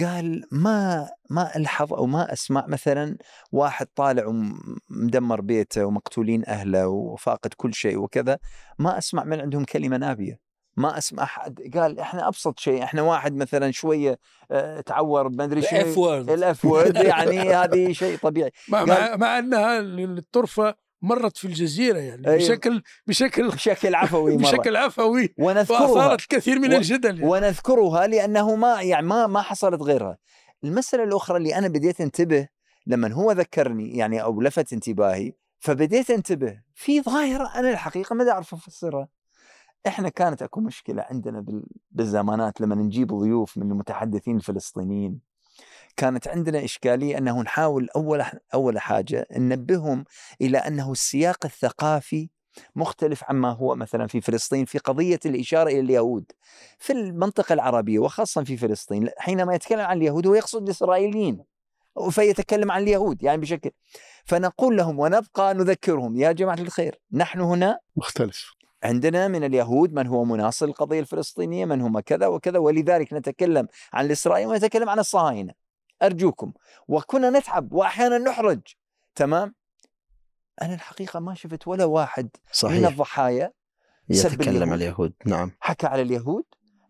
قال 0.00 0.44
ما 0.52 1.08
ما 1.30 1.56
ألحظ 1.56 1.92
أو 1.94 2.06
ما 2.06 2.32
أسمع 2.32 2.66
مثلا 2.66 3.16
واحد 3.52 3.86
طالع 3.94 4.24
ومدمر 4.26 5.40
بيته 5.40 5.84
ومقتولين 5.84 6.48
أهله 6.48 6.88
وفاقد 6.88 7.54
كل 7.54 7.74
شيء 7.74 7.98
وكذا 7.98 8.38
ما 8.78 8.98
أسمع 8.98 9.24
من 9.24 9.40
عندهم 9.40 9.64
كلمة 9.64 9.96
نابية. 9.96 10.49
ما 10.76 10.98
أسمع 10.98 11.22
احد 11.22 11.76
قال 11.76 11.98
إحنا 12.00 12.28
أبسط 12.28 12.58
شيء 12.58 12.82
إحنا 12.82 13.02
واحد 13.02 13.36
مثلا 13.36 13.70
شوية 13.70 14.18
آه، 14.50 14.80
تعور 14.80 15.28
ما 15.28 15.44
أدري 15.44 15.60
ال 15.60 15.65
F 15.65 15.70
شنو 15.94 16.02
word 16.04 16.30
ال 16.30 16.47
F 16.47 16.64
word 16.64 16.96
يعني 16.96 17.40
هذه 17.40 17.92
شيء 17.92 18.18
طبيعي 18.18 18.50
مع, 18.68 18.84
مع, 18.84 19.16
مع 19.16 19.38
إنها 19.38 19.78
الطرفة 19.80 20.74
مرت 21.02 21.36
في 21.36 21.44
الجزيرة 21.44 21.98
يعني 21.98 22.26
أيوه. 22.28 22.38
بشكل 22.38 22.82
بشكل 23.06 23.48
بشكل 23.48 23.94
عفوي 23.94 24.36
مرة. 24.36 24.42
بشكل 24.42 24.76
عفوي 24.76 25.34
ونذكرها 25.38 25.80
وأثارت 25.86 26.20
الكثير 26.20 26.58
من 26.58 26.72
و- 26.74 26.76
الجدل 26.76 27.14
يعني. 27.20 27.30
ونذكرها 27.30 28.06
لأنه 28.06 28.56
ما 28.56 28.82
يعني 28.82 29.06
ما 29.06 29.26
ما 29.26 29.42
حصلت 29.42 29.82
غيرها. 29.82 30.18
المسألة 30.64 31.02
الأخرى 31.04 31.36
اللي 31.36 31.54
أنا 31.54 31.68
بديت 31.68 32.00
انتبه 32.00 32.48
لما 32.86 33.12
هو 33.12 33.32
ذكرني 33.32 33.96
يعني 33.96 34.22
أو 34.22 34.40
لفت 34.40 34.72
انتباهي 34.72 35.32
فبديت 35.58 36.10
انتبه 36.10 36.60
في 36.74 37.00
ظاهرة 37.02 37.50
أنا 37.54 37.70
الحقيقة 37.70 38.14
ما 38.14 38.30
أعرف 38.30 38.54
أفسرها. 38.54 39.08
إحنا 39.86 40.08
كانت 40.08 40.42
أكو 40.42 40.60
مشكلة 40.60 41.02
عندنا 41.10 41.40
بال- 41.40 41.66
بالزمانات 41.90 42.60
لما 42.60 42.74
نجيب 42.74 43.08
ضيوف 43.14 43.58
من 43.58 43.70
المتحدثين 43.70 44.36
الفلسطينيين. 44.36 45.20
كانت 45.96 46.28
عندنا 46.28 46.64
إشكالية 46.64 47.18
إنه 47.18 47.42
نحاول 47.42 47.88
أول 47.96 48.24
أول 48.54 48.78
حاجة 48.78 49.26
ننبههم 49.36 50.04
إلى 50.40 50.58
أنه 50.58 50.92
السياق 50.92 51.44
الثقافي 51.44 52.28
مختلف 52.76 53.24
عما 53.24 53.50
هو 53.50 53.74
مثلا 53.74 54.06
في 54.06 54.20
فلسطين 54.20 54.64
في 54.64 54.78
قضية 54.78 55.18
الإشارة 55.26 55.68
إلى 55.70 55.80
اليهود. 55.80 56.32
في 56.78 56.92
المنطقة 56.92 57.52
العربية 57.52 57.98
وخاصة 57.98 58.44
في 58.44 58.56
فلسطين 58.56 59.08
حينما 59.18 59.54
يتكلم 59.54 59.80
عن 59.80 59.96
اليهود 59.96 60.26
هو 60.26 60.34
يقصد 60.34 60.62
الإسرائيليين 60.62 61.44
فيتكلم 62.10 62.70
عن 62.70 62.82
اليهود 62.82 63.22
يعني 63.22 63.40
بشكل 63.40 63.70
فنقول 64.24 64.76
لهم 64.76 64.98
ونبقى 64.98 65.54
نذكرهم. 65.54 66.16
يا 66.16 66.32
جماعة 66.32 66.54
الخير 66.60 67.00
نحن 67.12 67.40
هنا 67.40 67.78
مختلف. 67.96 68.59
عندنا 68.82 69.28
من 69.28 69.44
اليهود 69.44 69.92
من 69.92 70.06
هو 70.06 70.24
مناصر 70.24 70.66
للقضية 70.66 71.00
الفلسطينية 71.00 71.64
من 71.64 71.80
هم 71.80 72.00
كذا 72.00 72.26
وكذا 72.26 72.58
ولذلك 72.58 73.12
نتكلم 73.12 73.68
عن 73.92 74.06
الإسرائيل 74.06 74.46
ونتكلم 74.46 74.88
عن 74.88 74.98
الصهاينة. 74.98 75.54
أرجوكم 76.02 76.52
وكنا 76.88 77.30
نتعب 77.30 77.72
وأحيانا 77.72 78.18
نحرج 78.18 78.60
تمام؟ 79.14 79.54
أنا 80.62 80.74
الحقيقة 80.74 81.20
ما 81.20 81.34
شفت 81.34 81.68
ولا 81.68 81.84
واحد 81.84 82.24
من 82.24 82.52
صحيح. 82.52 82.88
الضحايا 82.88 83.52
سب 84.10 84.32
يتكلم. 84.32 84.62
عن 84.62 84.72
اليهود 84.72 85.12
نعم. 85.26 85.50
حكى 85.60 85.86
على 85.86 86.02
اليهود 86.02 86.44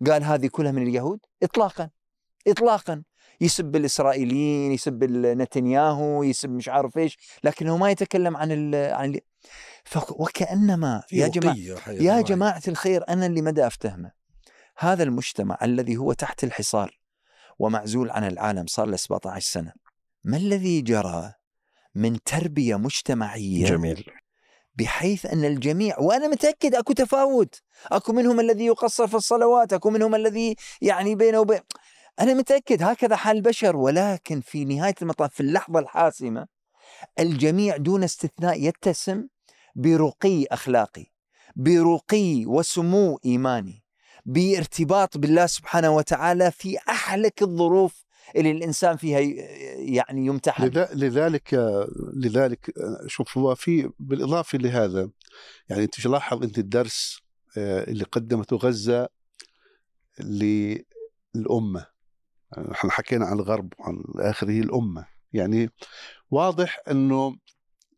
قال 0.07 0.24
هذه 0.24 0.46
كلها 0.46 0.72
من 0.72 0.83
اليهود 0.83 1.20
إطلاقا 1.42 1.90
إطلاقا. 2.46 3.03
يسب 3.40 3.76
الإسرائيليين 3.76 4.72
يسب 4.72 5.05
نتنياهو 5.05 6.22
يسب 6.22 6.50
مش 6.50 6.68
عارف 6.68 6.98
إيش 6.98 7.18
لكنه 7.44 7.76
ما 7.76 7.90
يتكلم 7.90 8.37
عن 8.37 8.53
ال 8.53 8.74
عن 8.94 9.14
ال... 9.14 9.20
فك- 9.85 10.20
وكأنما 10.20 11.03
في 11.09 11.16
يا 11.16 11.26
حقيقة 11.76 12.16
يا. 12.16 12.20
جماعة 12.22 12.62
الخير 12.68 13.05
أنا 13.09 13.26
اللي 13.26 13.42
مدى 13.42 13.66
أفتهمه. 13.66 14.12
هذا 14.79 15.03
المجتمع 15.03 15.59
الذي 15.62 15.96
هو 15.96 16.12
تحت 16.12 16.44
الحصار 16.44 17.00
ومعزول 17.59 18.11
عن 18.11 18.24
العالم 18.26 18.66
صار 18.66 18.87
له 18.87 18.96
17 18.96 19.50
سنة. 19.50 19.72
ما 20.24 20.37
الذي 20.37 20.81
جرى 20.81 21.33
من 21.94 22.22
تربية 22.22 22.76
مجتمعية 22.76 23.66
جميل. 23.66 24.05
بحيث 24.74 25.26
أن 25.26 25.44
الجميع 25.44 25.98
وأنا 25.98 26.29
متأكد 26.29 26.74
أكو 26.74 26.92
تفاوت. 26.92 27.61
أكو 27.92 28.12
منهم 28.12 28.40
الذي 28.40 28.66
يقصر 28.66 29.07
في 29.07 29.14
الصلوات 29.14 29.72
أكو 29.72 29.90
منهم 29.90 30.14
الذي 30.14 30.57
يعني 30.83 31.14
بينه 31.14 31.40
وبين 31.40 31.61
أنا 32.20 32.35
متأكد 32.35 32.83
هكذا 32.83 33.16
حال 33.16 33.37
البشر 33.37 33.76
ولكن 33.76 34.40
في 34.40 34.64
نهاية 34.64 34.94
المطاف 35.02 35.35
في 35.35 35.40
اللحظة 35.40 35.78
الحاسمة 35.78 36.46
الجميع 37.18 37.76
دون 37.76 38.04
استثناء 38.04 38.62
يتسم 38.62 39.26
برقي 39.76 40.46
أخلاقي 40.46 41.06
برقي 41.56 42.46
وسمو 42.46 43.20
إيماني 43.24 43.85
بارتباط 44.26 45.18
بالله 45.18 45.46
سبحانه 45.46 45.90
وتعالى 45.90 46.50
في 46.50 46.78
أحلك 46.88 47.42
الظروف 47.42 48.04
اللي 48.37 48.50
الإنسان 48.50 48.96
فيها 48.96 49.20
يعني 49.78 50.26
يمتحن. 50.26 50.64
لذلك 50.92 51.54
لذلك 52.16 52.72
شوف 53.06 53.38
هو 53.38 53.54
في 53.54 53.90
بالإضافة 53.98 54.59
لهذا 54.59 55.11
يعني 55.68 55.83
أنت 55.83 56.06
لاحظ 56.06 56.42
أنت 56.42 56.59
الدرس 56.59 57.20
آه، 57.56 57.85
اللي 57.85 58.04
قدمته 58.04 58.56
غزة 58.56 59.09
للأمة. 60.20 61.89
إحنا 62.58 62.90
حكينا 62.90 63.26
عن 63.26 63.32
الغرب 63.38 63.72
وعن 63.78 64.02
اخره 64.18 64.60
الأمة. 64.60 65.06
يعني 65.32 65.70
واضح 66.30 66.80
إنه 66.90 67.36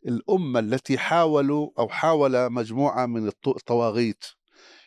الأمة 0.06 0.60
التي 0.60 0.98
حاولوا 0.98 1.70
أو 1.78 1.88
حاول 1.88 2.52
مجموعة 2.52 3.06
من 3.06 3.26
الط- 3.28 3.48
الطواغيت 3.48 4.24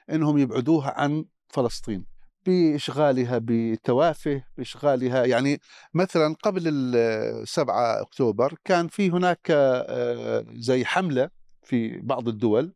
إنهم 0.10 0.38
يبعدوها 0.38 0.92
عن 1.02 1.26
فلسطين 1.50 2.06
بإشغالها 2.46 3.40
بتوافه 3.44 4.44
بإشغالها 4.58 5.26
يعني 5.26 5.60
مثلا 5.94 6.36
قبل 6.44 6.62
ال 6.68 7.48
7 7.48 8.02
أكتوبر 8.02 8.54
كان 8.66 8.88
في 8.88 9.10
هناك 9.12 9.48
آه، 9.52 10.46
زي 10.54 10.86
حملة 10.86 11.30
في 11.64 11.98
بعض 12.00 12.28
الدول 12.28 12.74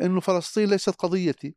إنه 0.00 0.20
فلسطين 0.20 0.68
ليست 0.68 0.90
قضيتي. 0.90 1.54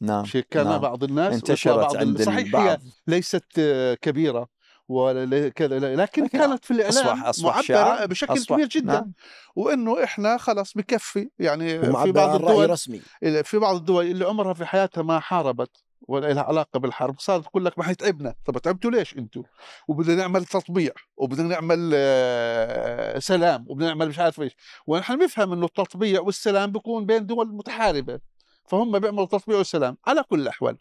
نعم 0.00 0.24
شيء 0.24 0.44
كان 0.50 0.64
نعم. 0.64 0.78
بعض 0.80 1.04
الناس 1.04 1.34
انتشرت 1.34 1.76
بعض 1.78 1.96
عند 1.96 2.22
صحيح 2.22 2.38
هي 2.38 2.44
البعض. 2.44 2.80
ليست 3.06 3.44
آه، 3.58 3.94
كبيرة 3.94 4.48
ولا 4.88 5.48
كذا 5.48 5.78
لكن 5.78 6.22
لكن 6.22 6.26
كانت 6.26 6.64
في 6.64 6.70
الإعلام 6.70 7.06
أصبح 7.06 7.24
أصبح 7.26 7.46
معبرة 7.54 7.62
شعار 7.62 8.06
بشكل 8.06 8.32
أصبح 8.32 8.56
كبير 8.56 8.68
جدا. 8.68 8.92
نعم. 8.92 9.12
وإنه 9.56 10.04
إحنا 10.04 10.36
خلاص 10.38 10.72
بكفي 10.74 11.30
يعني 11.38 11.80
في 12.02 12.12
بعض 12.12 12.34
الدول 12.34 12.70
رسمي. 12.70 13.00
في 13.44 13.58
بعض 13.58 13.76
الدول 13.76 14.06
اللي 14.06 14.24
عمرها 14.24 14.54
في 14.54 14.64
حياتها 14.64 15.02
ما 15.02 15.20
حاربت 15.20 15.84
ولا 16.08 16.32
لها 16.32 16.42
علاقة 16.42 16.78
بالحرب 16.78 17.18
صارت 17.18 17.44
تقول 17.44 17.64
لك 17.64 17.78
ما 17.78 17.90
هي 17.90 17.94
تعبنا. 17.94 18.34
طب 18.46 18.58
تعبتوا 18.58 18.90
ليش 18.90 19.16
أنتم 19.18 19.42
وبدنا 19.88 20.14
نعمل 20.16 20.44
تطبيع 20.44 20.92
وبدنا 21.16 21.48
نعمل 21.48 21.90
آه، 21.94 23.18
سلام 23.18 23.64
وبدنا 23.68 23.88
نعمل 23.88 24.08
مش 24.08 24.18
عارف 24.18 24.40
إيش. 24.40 24.56
ونحن 24.86 25.18
بنفهم 25.18 25.52
إنه 25.52 25.66
التطبيع 25.66 26.20
والسلام 26.20 26.72
بيكون 26.72 27.06
بين 27.06 27.26
دول 27.26 27.48
متحاربة. 27.54 28.20
فهم 28.66 28.98
بيعملوا 28.98 29.24
تطبيع 29.24 29.58
والسلام 29.58 29.96
على 30.06 30.22
كل 30.22 30.40
الأحوال. 30.40 30.76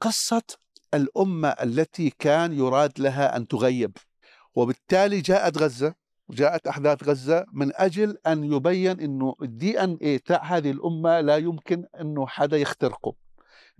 قصة 0.00 0.42
الأمة 0.94 1.48
التي 1.48 2.10
كان 2.18 2.52
يراد 2.52 3.00
لها 3.00 3.36
أن 3.36 3.48
تغيب 3.48 3.96
وبالتالي 4.54 5.20
جاءت 5.20 5.58
غزة 5.58 5.94
جاءت 6.30 6.66
أحداث 6.66 7.08
غزة 7.08 7.46
من 7.52 7.72
أجل 7.74 8.18
أن 8.26 8.52
يبين 8.52 9.00
إنه 9.00 9.34
الدي 9.42 9.80
إن 9.80 9.98
اي 10.02 10.18
تاع 10.18 10.42
هذه 10.44 10.70
الأمة 10.70 11.20
لا 11.20 11.36
يمكن 11.36 11.84
إنه 12.00 12.26
حدا 12.26 12.56
يخترقه. 12.56 13.14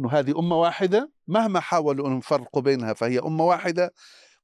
إنه 0.00 0.10
هذه 0.10 0.38
أمة 0.38 0.56
واحدة 0.60 1.10
مهما 1.28 1.60
حاولوا 1.60 2.08
أن 2.08 2.18
يفرقوا 2.18 2.62
بينها 2.62 2.92
فهي 2.92 3.18
أمة 3.18 3.44
واحدة 3.44 3.92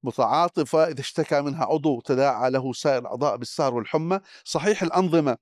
متعاطفة 0.03 0.85
إذا 0.85 1.01
اشتكى 1.01 1.41
منها 1.41 1.65
عضو 1.65 2.01
تداعى 2.01 2.51
له 2.51 2.73
سائر 2.73 2.99
الأعضاء 2.99 3.37
بالسهر 3.37 3.75
والحمى. 3.75 4.21
صحيح 4.45 4.83
الأنظمة 4.83 5.37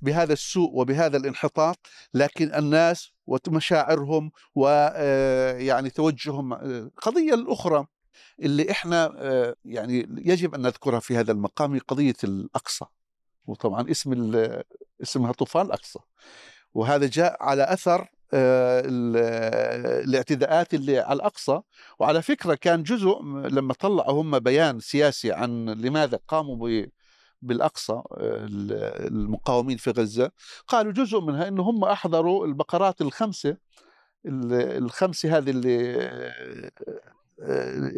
بهذا 0.00 0.32
السوء 0.32 0.70
وبهذا 0.74 1.16
الانحطاط 1.16 1.78
لكن 2.14 2.54
الناس 2.54 3.10
ومشاعرهم 3.26 4.30
ويعني 4.54 5.90
توجههم 5.90 6.52
القضية 6.54 7.34
الأخرى 7.34 7.86
اللي 8.42 8.70
إحنا 8.70 9.12
آه، 9.18 9.54
يعني 9.64 10.08
يجب 10.18 10.54
أن 10.54 10.62
نذكرها 10.62 11.00
في 11.00 11.16
هذا 11.16 11.32
المقام 11.32 11.72
هي 11.72 11.78
قضية 11.78 12.14
الأقصى 12.24 12.84
وطبعا 13.46 13.90
اسم 13.90 14.12
اسمها 15.02 15.32
طوفان 15.32 15.66
الأقصى. 15.66 15.98
وهذا 16.74 17.06
جاء 17.06 17.36
على 17.42 17.62
آه، 18.34 18.80
ال- 18.86 19.16
الاعتداءات 20.08 20.74
اللي 20.74 20.98
على 20.98 21.16
الأقصى. 21.16 21.60
وعلى 21.98 22.22
فكرة 22.22 22.54
كان 22.54 22.82
جزء 22.82 23.22
لما 23.48 23.74
طلعوا 23.74 24.22
هم 24.22 24.38
بيان 24.38 24.80
سياسي 24.80 25.32
عن 25.32 25.68
لماذا 25.68 26.18
قاموا 26.28 26.56
بالأقصى 27.42 27.92
آه، 27.92 28.02
ال- 28.18 29.06
المقاومين 29.06 29.76
في 29.76 29.90
غزة. 29.90 30.30
قالوا 30.68 30.92
جزء 30.92 31.20
منها 31.20 31.48
إنه 31.48 31.62
هم 31.62 31.84
أحضروا 31.84 32.46
البقرات 32.46 33.00
الخمسة 33.00 33.56
ال- 34.26 34.52
الخمسة 34.84 35.38
هذه 35.38 35.50
اللي 35.50 35.98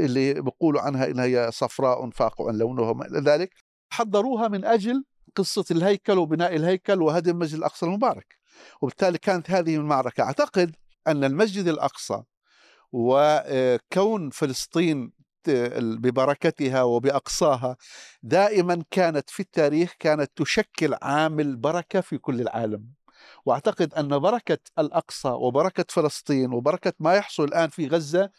اللي 0.05 0.35
بيقولوا 0.41 0.81
عنها 0.81 1.07
إنها 1.07 1.25
هي 1.25 1.51
صفراء 1.53 2.11
فاقع 2.11 2.51
لونها 2.51 2.91
وما 2.91 3.07
إلى 3.07 3.21
ذلك. 3.21 3.55
حضروها 3.93 4.49
من 4.49 4.65
أجل 4.65 5.05
قصة 5.37 5.65
الهيكل 5.71 6.19
وبناء 6.19 6.57
الهيكل 6.57 7.03
وهدم 7.03 7.31
المسجد 7.37 7.59
الأقصى 7.59 7.87
المبارك. 7.87 8.39
وبالتالي 8.83 9.19
كانت 9.19 9.51
هذه 9.51 9.77
المعركة. 9.77 10.23
أعتقد 10.23 10.77
أن 11.07 11.25
المسجد 11.25 11.69
الأقصى 11.69 12.23
وكون 12.93 14.31
فلسطين 14.31 15.13
ببركتها 15.77 16.83
وبأقصاها. 16.83 17.77
دائما 18.23 18.85
كانت 18.91 19.31
في 19.31 19.41
التاريخ 19.41 19.95
كانت 19.99 20.31
تشكل 20.37 20.95
عامل 21.03 21.57
بركة 21.57 22.01
في 22.01 22.19
كل 22.19 22.41
العالم. 22.41 22.87
وأعتقد 23.47 23.95
أن 23.95 24.19
بركة 24.19 24.59
الأقصى 24.79 25.29
وبركة 25.29 25.85
فلسطين 25.89 26.53
وبركة 26.53 26.93
ما 27.01 27.15
يحصل 27.15 27.45
الآن 27.45 27.69
في 27.69 27.87
غزة 27.89 28.31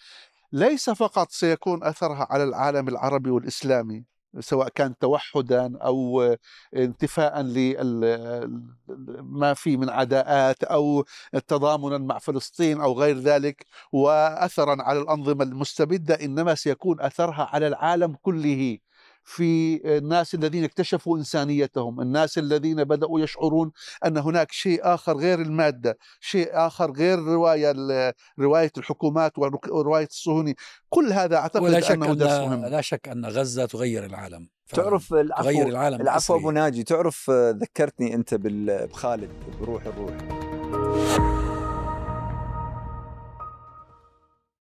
ليس 0.52 0.90
فقط 0.90 1.32
سيكون 1.32 1.84
أثرها 1.84 2.28
على 2.30 2.44
العالم 2.44 2.88
العربي 2.88 3.30
والإسلامي. 3.30 4.15
سواء 4.40 4.70
كان 4.70 4.98
توحدا 4.98 5.78
أو 5.78 6.36
انتفاء 6.76 7.42
لما 7.42 9.54
في 9.54 9.78
من 9.78 9.90
عداءات 9.90 10.64
أو 10.64 11.06
تضامنا 11.48 11.98
مع 11.98 12.20
فلسطين 12.20 12.82
أو 12.82 12.94
غير 12.94 13.18
ذلك 13.18 13.66
واثرا 13.92 14.84
على 14.84 15.00
الأنظمة 15.00 15.44
المستبدة 15.44 16.16
إنما 16.16 16.56
سيكون 16.56 17.02
أثرها 17.02 17.50
على 17.54 17.68
العالم 17.68 18.16
كله. 18.22 18.78
في 19.26 19.82
الناس 19.98 20.36
الذين 20.36 20.64
اكتشفوا 20.64 21.18
إنسانيتهم، 21.18 22.02
الناس 22.02 22.38
الذين 22.38 22.84
بدأوا 22.84 23.20
يشعرون 23.20 23.72
أن 24.06 24.18
هناك 24.18 24.52
شيء 24.52 24.80
آخر 24.84 25.18
غير 25.18 25.42
المادة، 25.42 25.98
شيء 26.20 26.50
آخر 26.54 26.92
غير 26.92 27.20
رواية 27.20 27.74
رواية 28.40 28.72
الحكومات 28.78 29.32
وروايه 29.70 30.06
الصهيوني، 30.06 30.56
كل 30.90 31.14
هذا 31.14 31.36
أعتقد 31.36 31.64
ولا 31.64 31.80
شك 31.80 31.92
أنه 31.92 32.14
درس 32.14 32.32
أن 32.32 32.50
مهم. 32.50 32.66
لا 32.66 32.82
شك 32.82 33.08
أن 33.08 33.26
غزة 33.26 33.66
تغير 33.66 34.06
العالم. 34.06 34.50
تعرف 34.74 35.10
تغير 35.10 35.22
العفو 35.22 35.70
العالم 35.70 36.02
العفو. 36.02 36.36
أبو 36.36 36.52
ناجي 36.52 36.84
تعرف 36.84 37.30
آه، 37.30 37.52
ذكرتني 37.52 38.16
أنت 38.16 38.36
بخالد 38.40 39.30
بروح 39.62 39.84
الروح 39.86 40.16